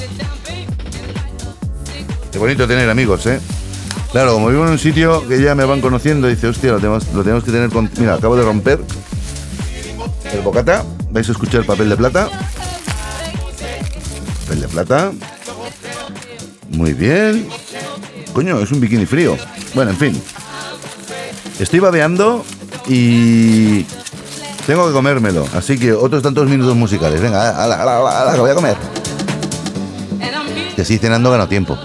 [2.31, 3.41] Qué bonito tener amigos, ¿eh?
[4.13, 7.13] Claro, como vivo en un sitio que ya me van conociendo, dice, hostia, lo tenemos,
[7.13, 7.91] lo tenemos que tener con...
[7.99, 8.79] Mira, acabo de romper
[10.33, 10.85] el bocata.
[11.11, 12.29] ¿Vais a escuchar el papel de plata?
[14.45, 15.13] Papel de plata.
[16.71, 17.49] Muy bien.
[18.33, 19.37] Coño, es un bikini frío.
[19.75, 20.23] Bueno, en fin.
[21.59, 22.45] Estoy babeando
[22.87, 23.85] y
[24.67, 25.47] tengo que comérmelo.
[25.55, 27.21] Así que otros tantos minutos musicales.
[27.21, 28.77] Venga, a la, que voy a comer.
[30.75, 31.79] Que sí, cenando gano tiempo.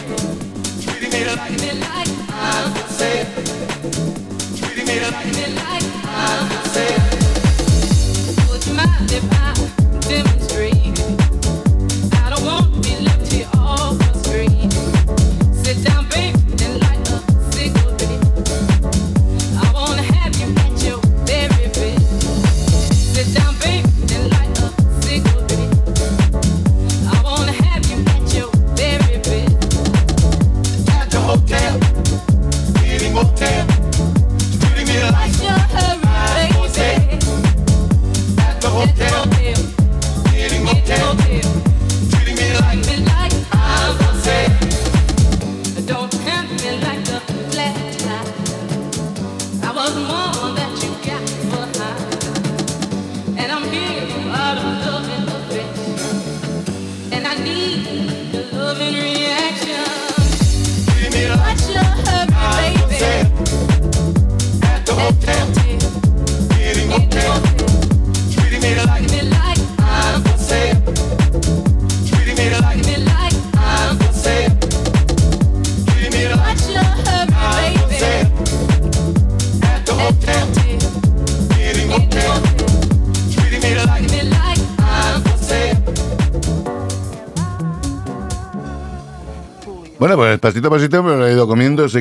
[9.37, 9.51] a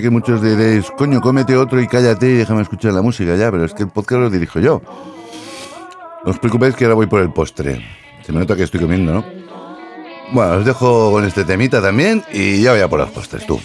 [0.02, 3.66] Que muchos diréis, coño, cómete otro y cállate y déjame escuchar la música ya, pero
[3.66, 4.82] es que el podcast lo dirijo yo.
[6.26, 7.86] No os preocupéis que ahora voy por el postre.
[8.26, 9.24] Se me nota que estoy comiendo, ¿no?
[10.32, 13.62] Bueno, os dejo con este temita también y ya voy a por los postres, tú.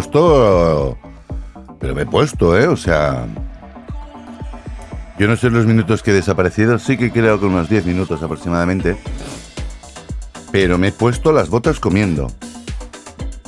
[0.00, 0.98] Puesto.
[1.78, 2.66] Pero me he puesto, ¿eh?
[2.66, 3.26] O sea.
[5.18, 8.22] Yo no sé los minutos que he desaparecido, sí que creo que unos 10 minutos
[8.22, 8.96] aproximadamente.
[10.50, 12.28] Pero me he puesto las botas comiendo.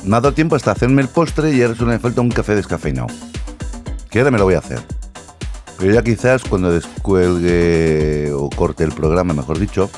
[0.03, 2.53] Me ha dado tiempo hasta hacerme el postre y ahora solo me falta un café
[2.55, 3.07] descafeinado.
[4.11, 4.79] Que ahora me lo voy a hacer.
[5.79, 9.89] Pero ya quizás cuando descuelgue o corte el programa, mejor dicho,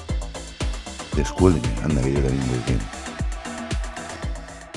[1.18, 2.80] descuelgue, anda que yo también.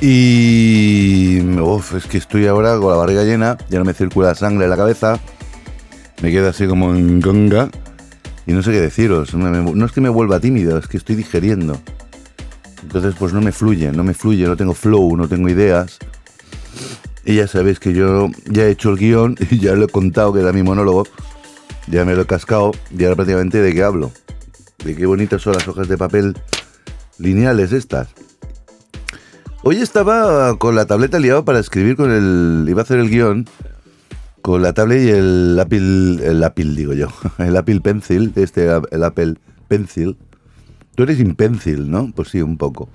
[0.01, 4.65] Y uf, es que estoy ahora con la barriga llena, ya no me circula sangre
[4.65, 5.19] en la cabeza,
[6.23, 7.69] me queda así como en gonga
[8.47, 9.35] y no sé qué deciros.
[9.35, 11.81] No es que me vuelva tímido, es que estoy digeriendo.
[12.83, 15.99] Entonces pues no me fluye, no me fluye, no tengo flow, no tengo ideas.
[17.25, 20.33] Y ya sabéis que yo ya he hecho el guion y ya lo he contado
[20.33, 21.07] que era mi monólogo.
[21.89, 24.13] Ya me lo he cascado y ahora prácticamente de qué hablo.
[24.85, 26.37] De qué bonitas son las hojas de papel
[27.19, 28.09] lineales estas.
[29.65, 32.65] Hoy estaba con la tableta liado para escribir con el...
[32.69, 33.47] Iba a hacer el guion
[34.41, 36.25] con la tablet y el Apple...
[36.25, 37.09] El Apple, digo yo.
[37.39, 39.35] El Apple Pencil, este, el Apple
[39.67, 40.17] Pencil.
[40.95, 42.13] Tú eres Pencil, ¿no?
[42.15, 42.89] Pues sí, un poco.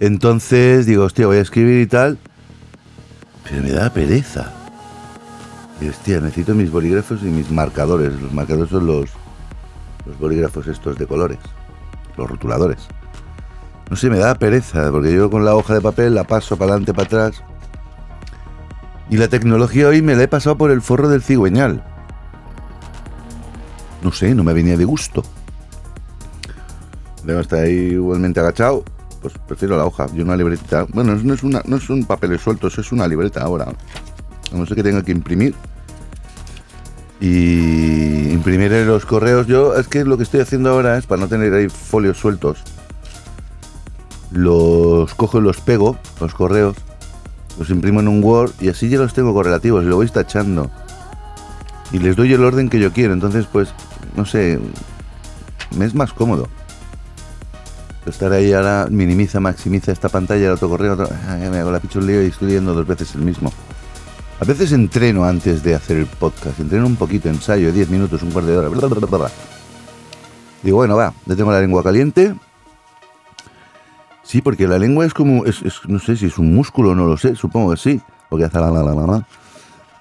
[0.00, 2.18] Entonces digo, hostia, voy a escribir y tal.
[3.48, 4.52] Pero me da pereza.
[5.80, 8.20] Y hostia, necesito mis bolígrafos y mis marcadores.
[8.20, 9.10] Los marcadores son los,
[10.04, 11.38] los bolígrafos estos de colores.
[12.16, 12.88] Los rotuladores.
[13.90, 16.70] No sé, me da pereza, porque yo con la hoja de papel la paso para
[16.70, 17.42] adelante, para atrás.
[19.10, 21.82] Y la tecnología hoy me la he pasado por el forro del cigüeñal.
[24.00, 25.24] No sé, no me venía de gusto.
[27.24, 28.84] Debo estar ahí igualmente agachado.
[29.20, 30.86] Pues prefiero la hoja y una libretita.
[30.94, 33.66] Bueno, no es, una, no es un papel suelto, es una libreta ahora.
[34.52, 35.52] No sé que tengo que imprimir.
[37.20, 39.48] Y imprimir los correos.
[39.48, 42.62] Yo es que lo que estoy haciendo ahora es para no tener ahí folios sueltos
[44.32, 46.76] los cojo y los pego, los correos,
[47.58, 50.70] los imprimo en un Word y así ya los tengo correlativos y lo voy tachando.
[51.92, 53.70] Y les doy el orden que yo quiero, entonces pues,
[54.16, 54.60] no sé,
[55.76, 56.48] me es más cómodo.
[58.06, 62.26] Estar ahí ahora minimiza, maximiza esta pantalla, el otro correo, me hago la lío y
[62.26, 63.52] estoy leyendo dos veces el mismo.
[64.40, 68.30] A veces entreno antes de hacer el podcast, entreno un poquito, ensayo, 10 minutos, un
[68.30, 69.30] cuarto de hora.
[70.62, 72.34] Digo, bueno, va, ya tengo la lengua caliente,
[74.30, 77.16] Sí, porque la lengua es como, es, no sé si es un músculo, no lo
[77.16, 79.26] sé, supongo que sí, porque hace la la la la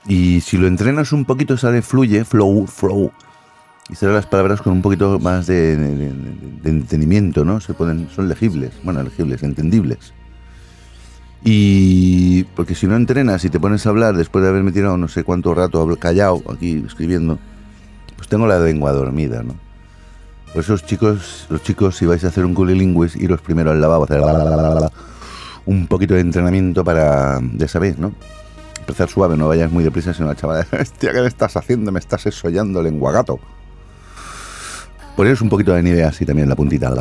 [0.08, 3.12] Y si lo entrenas un poquito sale fluye, flow, flow.
[3.90, 5.74] Y salen las palabras con un poquito más de,
[6.64, 7.60] entendimiento, ¿no?
[7.60, 10.14] Se pueden, son legibles, bueno, legibles, entendibles.
[11.44, 15.08] Y porque si no entrenas y te pones a hablar después de haberme tirado no
[15.08, 17.40] sé cuánto rato callado aquí escribiendo,
[18.16, 19.56] pues tengo la lengua dormida, ¿no?
[20.54, 24.06] Por eso, chicos, los chicos, si vais a hacer un culilingüis, iros primero al lavabo,
[24.06, 24.22] hacer
[25.66, 28.14] un poquito de entrenamiento para, ya sabéis, ¿no?
[28.80, 31.92] Empezar suave, no vayas muy deprisa, sino la chavala, hostia, ¿qué me estás haciendo?
[31.92, 33.40] Me estás esollando lengua gato.
[35.16, 36.92] Poneros un poquito de nieve así también en la puntita.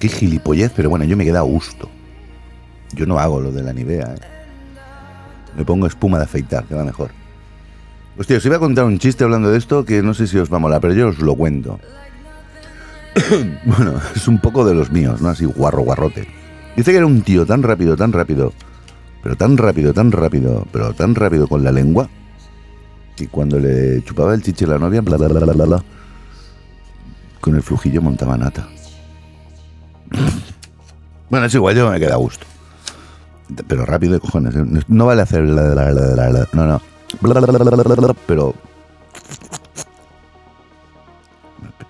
[0.00, 1.88] Qué gilipollez, pero bueno, yo me queda a gusto.
[2.94, 4.38] Yo no hago lo de la nivea, ¿eh?
[5.56, 7.10] Me pongo espuma de afeitar, que va mejor.
[8.16, 10.52] Hostia, os iba a contar un chiste hablando de esto que no sé si os
[10.52, 11.78] va a molar, pero yo os lo cuento.
[13.64, 15.28] Bueno, es un poco de los míos, ¿no?
[15.28, 16.28] Así guarro, guarrote.
[16.76, 18.52] Dice que era un tío tan rápido, tan rápido,
[19.22, 22.08] pero tan rápido, tan rápido, pero tan rápido con la lengua,
[23.18, 25.84] y cuando le chupaba el chiche a la novia, bla, bla, bla, bla, bla,
[27.40, 28.68] con el flujillo montaba nata.
[31.30, 32.46] bueno, es igual, yo me queda a gusto.
[33.66, 34.54] Pero rápido cojones.
[34.54, 34.64] ¿eh?
[34.88, 36.82] No vale hacer la, la, la, no, no.
[38.26, 38.54] Pero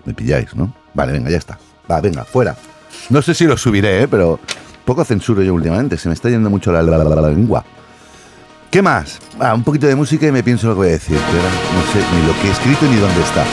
[0.05, 0.73] me pilláis, ¿no?
[0.93, 1.57] Vale, venga, ya está.
[1.89, 2.55] Va, venga, fuera.
[3.09, 4.07] No sé si lo subiré, ¿eh?
[4.07, 4.39] pero
[4.85, 5.97] poco censuro yo últimamente.
[5.97, 7.63] Se me está yendo mucho la, lengua.
[8.69, 9.19] ¿Qué más?
[9.39, 11.17] Ah, un poquito de música y me pienso lo que voy a decir.
[11.31, 13.45] Pero no sé ni lo que he escrito ni dónde está.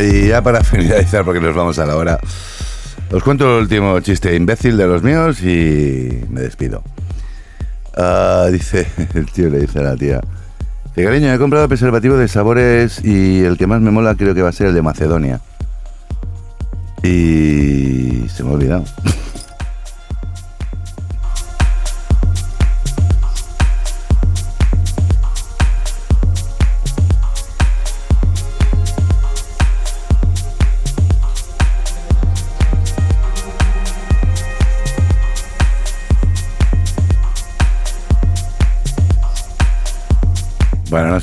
[0.00, 2.18] Y ya para finalizar, porque nos vamos a la hora,
[3.10, 6.82] os cuento el último chiste imbécil de los míos y me despido.
[7.96, 10.20] Ah, dice, el tío le dice a la tía,
[10.94, 14.50] cariño, he comprado preservativo de sabores y el que más me mola creo que va
[14.50, 15.40] a ser el de Macedonia.
[17.02, 18.84] Y se me ha olvidado.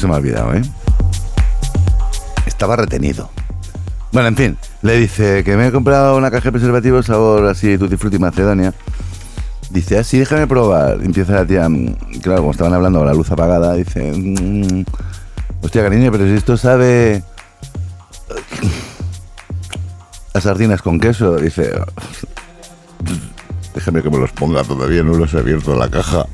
[0.03, 0.61] se me ha olvidado, ¿eh?
[2.45, 3.29] Estaba retenido.
[4.11, 7.77] Bueno, en fin, le dice que me he comprado una caja de preservativos sabor así
[7.77, 8.73] Tutti Frutti Macedonia.
[9.69, 10.99] Dice, así, ah, déjame probar.
[11.01, 14.83] Empieza la tía, mm, claro, como estaban hablando con la luz apagada, dice, mmm,
[15.61, 17.23] hostia, cariño, pero si esto sabe
[20.33, 21.71] a sardinas con queso, dice,
[23.73, 26.25] déjame que me los ponga todavía, no los he abierto la caja.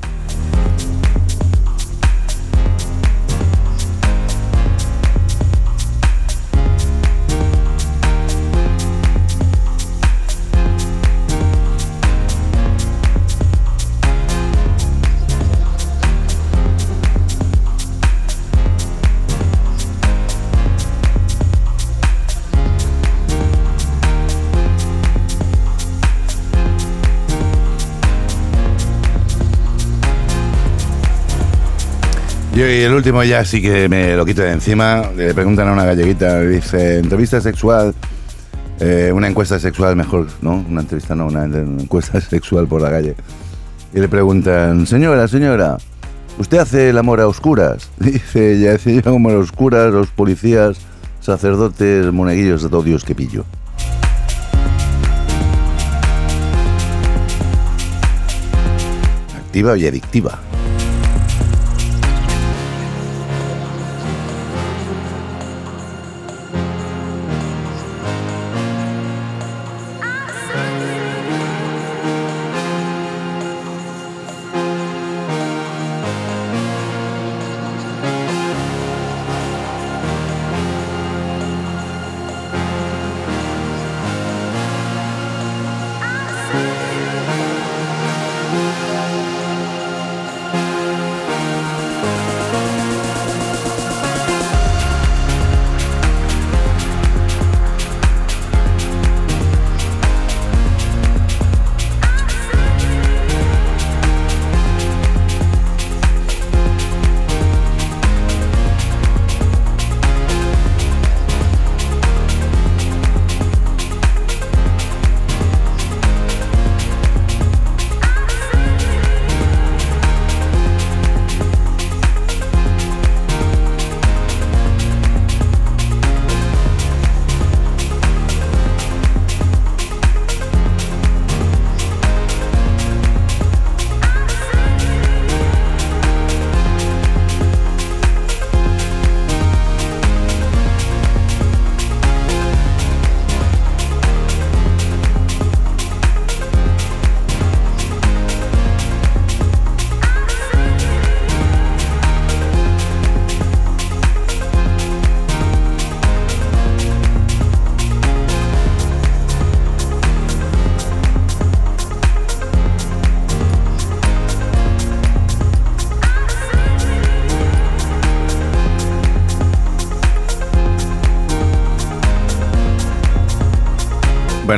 [32.68, 35.04] Y el último ya sí que me lo quito de encima.
[35.16, 37.94] Le preguntan a una galleguita, dice, entrevista sexual,
[38.80, 40.66] eh, una encuesta sexual mejor, ¿no?
[40.68, 43.16] Una entrevista no, una encuesta sexual por la calle.
[43.94, 45.78] Y le preguntan, señora, señora,
[46.38, 47.90] ¿usted hace el amor a oscuras?
[48.00, 50.78] Dice ella, dice yo amor a oscuras, los policías,
[51.22, 53.46] sacerdotes, moneguillos, de todo Dios que pillo.
[59.38, 60.40] Activa y adictiva.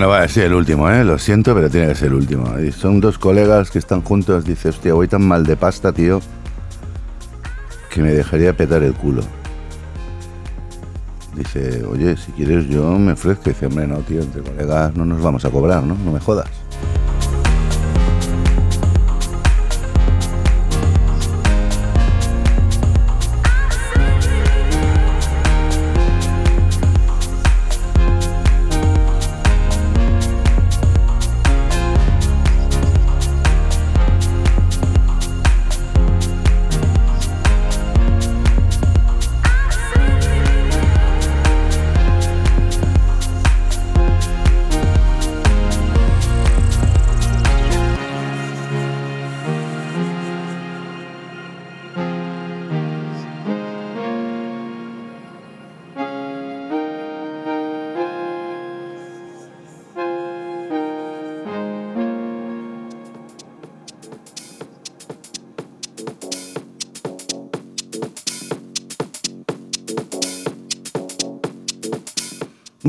[0.02, 1.04] Bueno, va, sí, el último, ¿eh?
[1.04, 2.56] Lo siento, pero tiene que ser el último.
[2.76, 4.44] Son dos colegas que están juntos.
[4.44, 6.22] Dice, hostia, voy tan mal de pasta, tío,
[7.92, 9.22] que me dejaría petar el culo.
[11.36, 13.52] Dice, oye, si quieres yo me ofrezco.
[13.52, 15.94] Dice, hombre, no, tío, entre colegas no nos vamos a cobrar, ¿no?
[15.94, 16.50] No me jodas.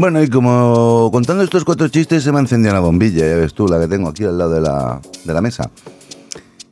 [0.02, 3.68] Bueno, y como contando estos cuatro chistes se me encendió una bombilla, ya ves tú,
[3.68, 5.70] la que tengo aquí al lado de la, de la mesa.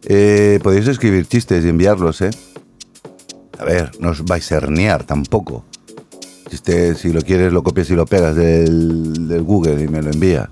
[0.02, 2.30] Eh, podéis escribir chistes y enviarlos, ¿eh?
[3.60, 5.64] A ver, no os vais a herniar tampoco.
[6.50, 10.10] Chiste, si lo quieres, lo copias y lo pegas del, del Google y me lo
[10.10, 10.48] envías.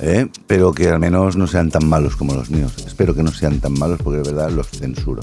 [0.00, 0.28] ¿Eh?
[0.46, 2.74] Pero que al menos no sean tan malos como los míos.
[2.86, 5.22] Espero que no sean tan malos porque de verdad los censuro.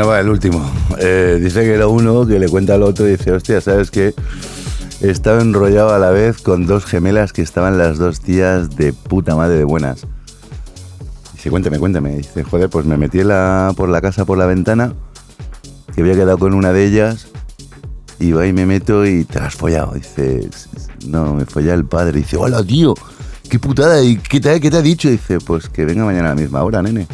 [0.00, 0.66] Bueno, va, el último.
[0.98, 4.14] Eh, dice que era uno que le cuenta al otro y dice, hostia, ¿sabes qué?
[5.02, 9.36] Estaba enrollado a la vez con dos gemelas que estaban las dos tías de puta
[9.36, 10.06] madre de buenas.
[11.34, 12.16] Dice, cuéntame, cuéntame.
[12.16, 14.94] Dice, joder, pues me metí la, por la casa por la ventana,
[15.94, 17.26] que había quedado con una de ellas,
[18.18, 19.92] y va y me meto y te has follado.
[19.92, 20.48] Dice,
[21.06, 22.20] no, me follé el padre.
[22.20, 22.94] Dice, hola, tío,
[23.50, 25.10] qué putada, ¿y qué te, qué te ha dicho?
[25.10, 27.06] Dice, pues que venga mañana a la misma hora, nene.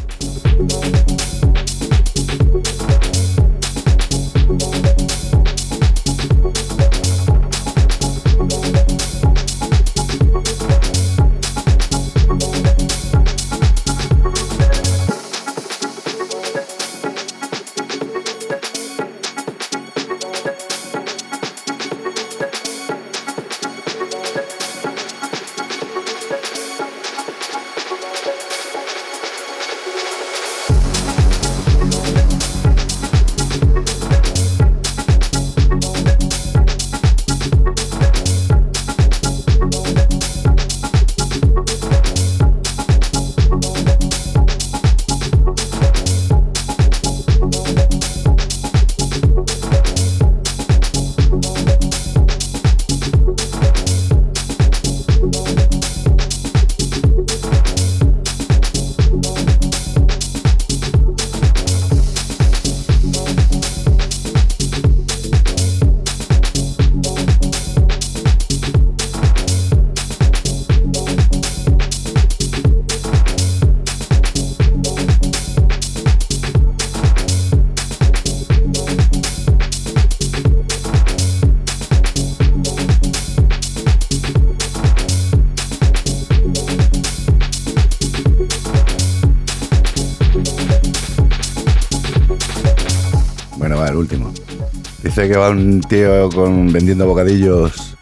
[95.16, 97.96] Que va un tío con, vendiendo bocadillos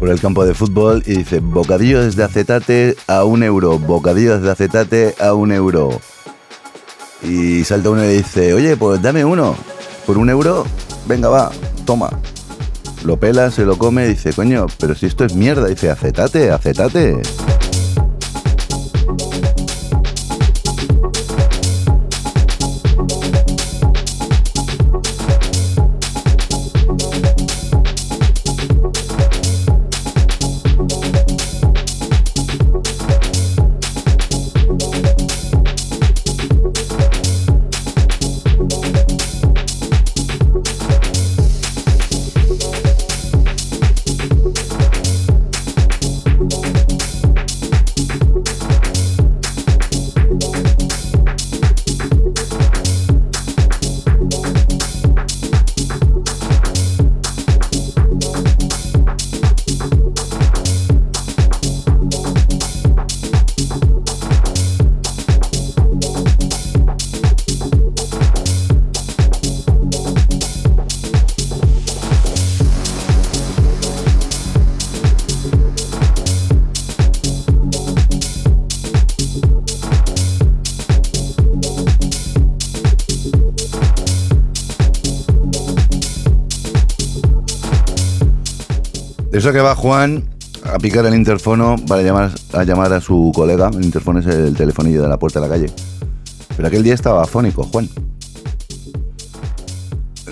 [0.00, 4.50] por el campo de fútbol y dice, bocadillos de acetate a un euro, bocadillos de
[4.50, 6.00] acetate a un euro.
[7.22, 9.54] Y salta uno y dice, oye, pues dame uno,
[10.04, 10.66] por un euro,
[11.06, 11.52] venga, va,
[11.86, 12.10] toma.
[13.04, 17.22] Lo pela, se lo come dice, coño, pero si esto es mierda, dice, acetate, acetate.
[89.38, 90.24] Eso que va Juan
[90.64, 93.70] a picar el interfono para llamar a, llamar a su colega.
[93.72, 95.70] El interfono es el telefonillo de la puerta de la calle.
[96.56, 97.88] Pero aquel día estaba afónico, Juan.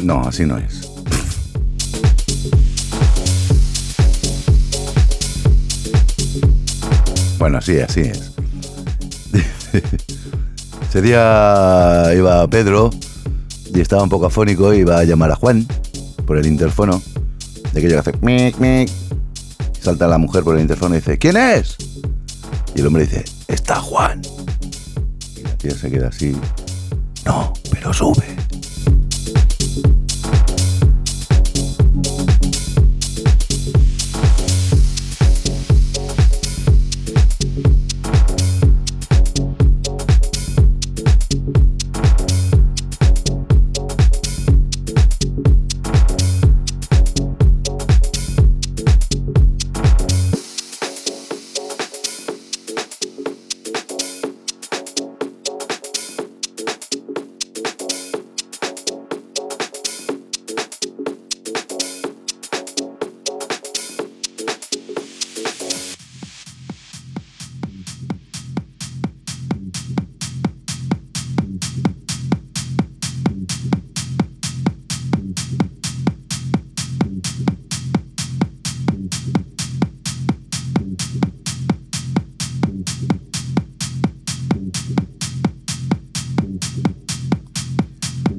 [0.00, 0.90] No, así no es.
[7.38, 8.32] Bueno, así, así es.
[10.88, 12.90] Ese día iba Pedro
[13.72, 15.64] y estaba un poco afónico y iba a llamar a Juan
[16.26, 17.00] por el interfono.
[17.76, 18.90] De que hace mic, mic.
[19.82, 21.76] Salta la mujer por el interfono y dice, ¿quién es?
[22.74, 24.22] Y el hombre dice, está Juan.
[25.36, 26.34] Y la tía se queda así.
[27.26, 28.35] No, pero sube.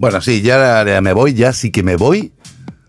[0.08, 2.32] Bueno, sí, ya, me voy, ya sí que me voy.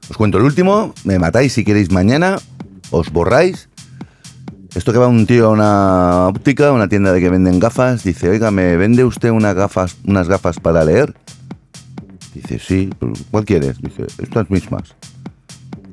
[0.08, 2.38] Os cuento el último, me matáis si queréis mañana,
[2.92, 3.68] os borráis.
[4.76, 8.28] Esto que va un tío a una óptica, una tienda de que venden gafas, dice,
[8.28, 11.12] oiga, ¿me vende usted unas gafas, unas gafas para leer?
[12.34, 12.88] Dice, sí,
[13.32, 13.82] ¿cuál quieres?
[13.82, 14.94] Dice, estas mismas.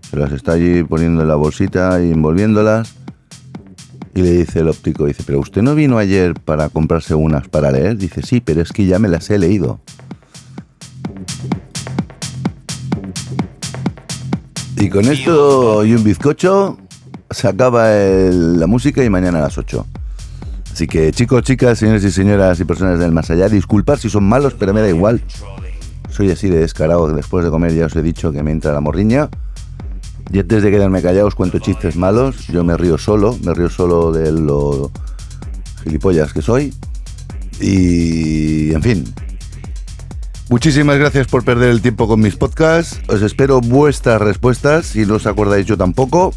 [0.07, 2.93] Se las está allí poniendo en la bolsita y envolviéndolas.
[4.13, 7.71] Y le dice el óptico, dice, pero usted no vino ayer para comprarse unas para
[7.71, 7.97] leer?
[7.97, 9.79] Dice, sí, pero es que ya me las he leído.
[14.85, 16.77] Y con esto y un bizcocho
[17.31, 19.83] se acaba la música y mañana a las 8.
[20.71, 24.25] Así que chicos, chicas, señores y señoras y personas del más allá, disculpad si son
[24.25, 25.23] malos, pero me da igual.
[26.11, 28.79] Soy así de descarado después de comer ya os he dicho que me entra la
[28.79, 29.27] morriña.
[30.31, 32.45] Y antes de quedarme callado os cuento chistes malos.
[32.45, 34.91] Yo me río solo, me río solo de lo
[35.83, 36.75] gilipollas que soy.
[37.59, 39.15] Y en fin,
[40.47, 43.01] Muchísimas gracias por perder el tiempo con mis podcasts.
[43.07, 44.85] Os espero vuestras respuestas.
[44.85, 46.33] Si no os acordáis yo tampoco.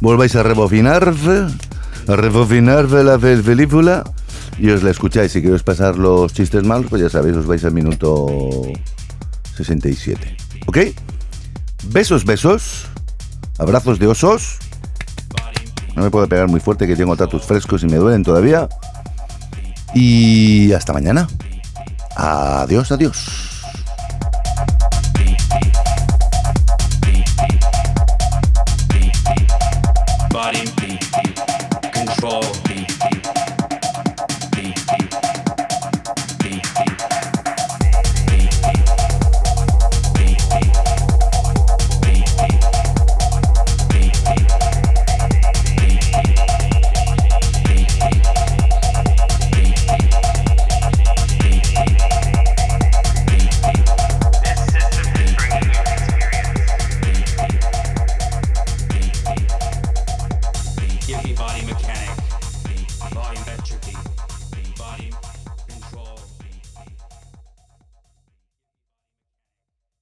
[0.00, 1.14] Volváis a rebofinar,
[2.06, 4.04] a rebofinar la película
[4.58, 5.32] y os la escucháis.
[5.32, 8.26] Si queréis pasar los chistes malos, pues ya sabéis, os vais al minuto
[9.56, 10.36] 67.
[10.66, 10.78] ¿Ok?
[11.90, 12.86] Besos, besos.
[13.58, 14.58] Abrazos de osos.
[15.96, 18.68] No me puedo pegar muy fuerte que tengo tatus frescos y me duelen todavía.
[19.94, 21.26] Y hasta mañana.
[22.18, 23.57] Adiós, adiós.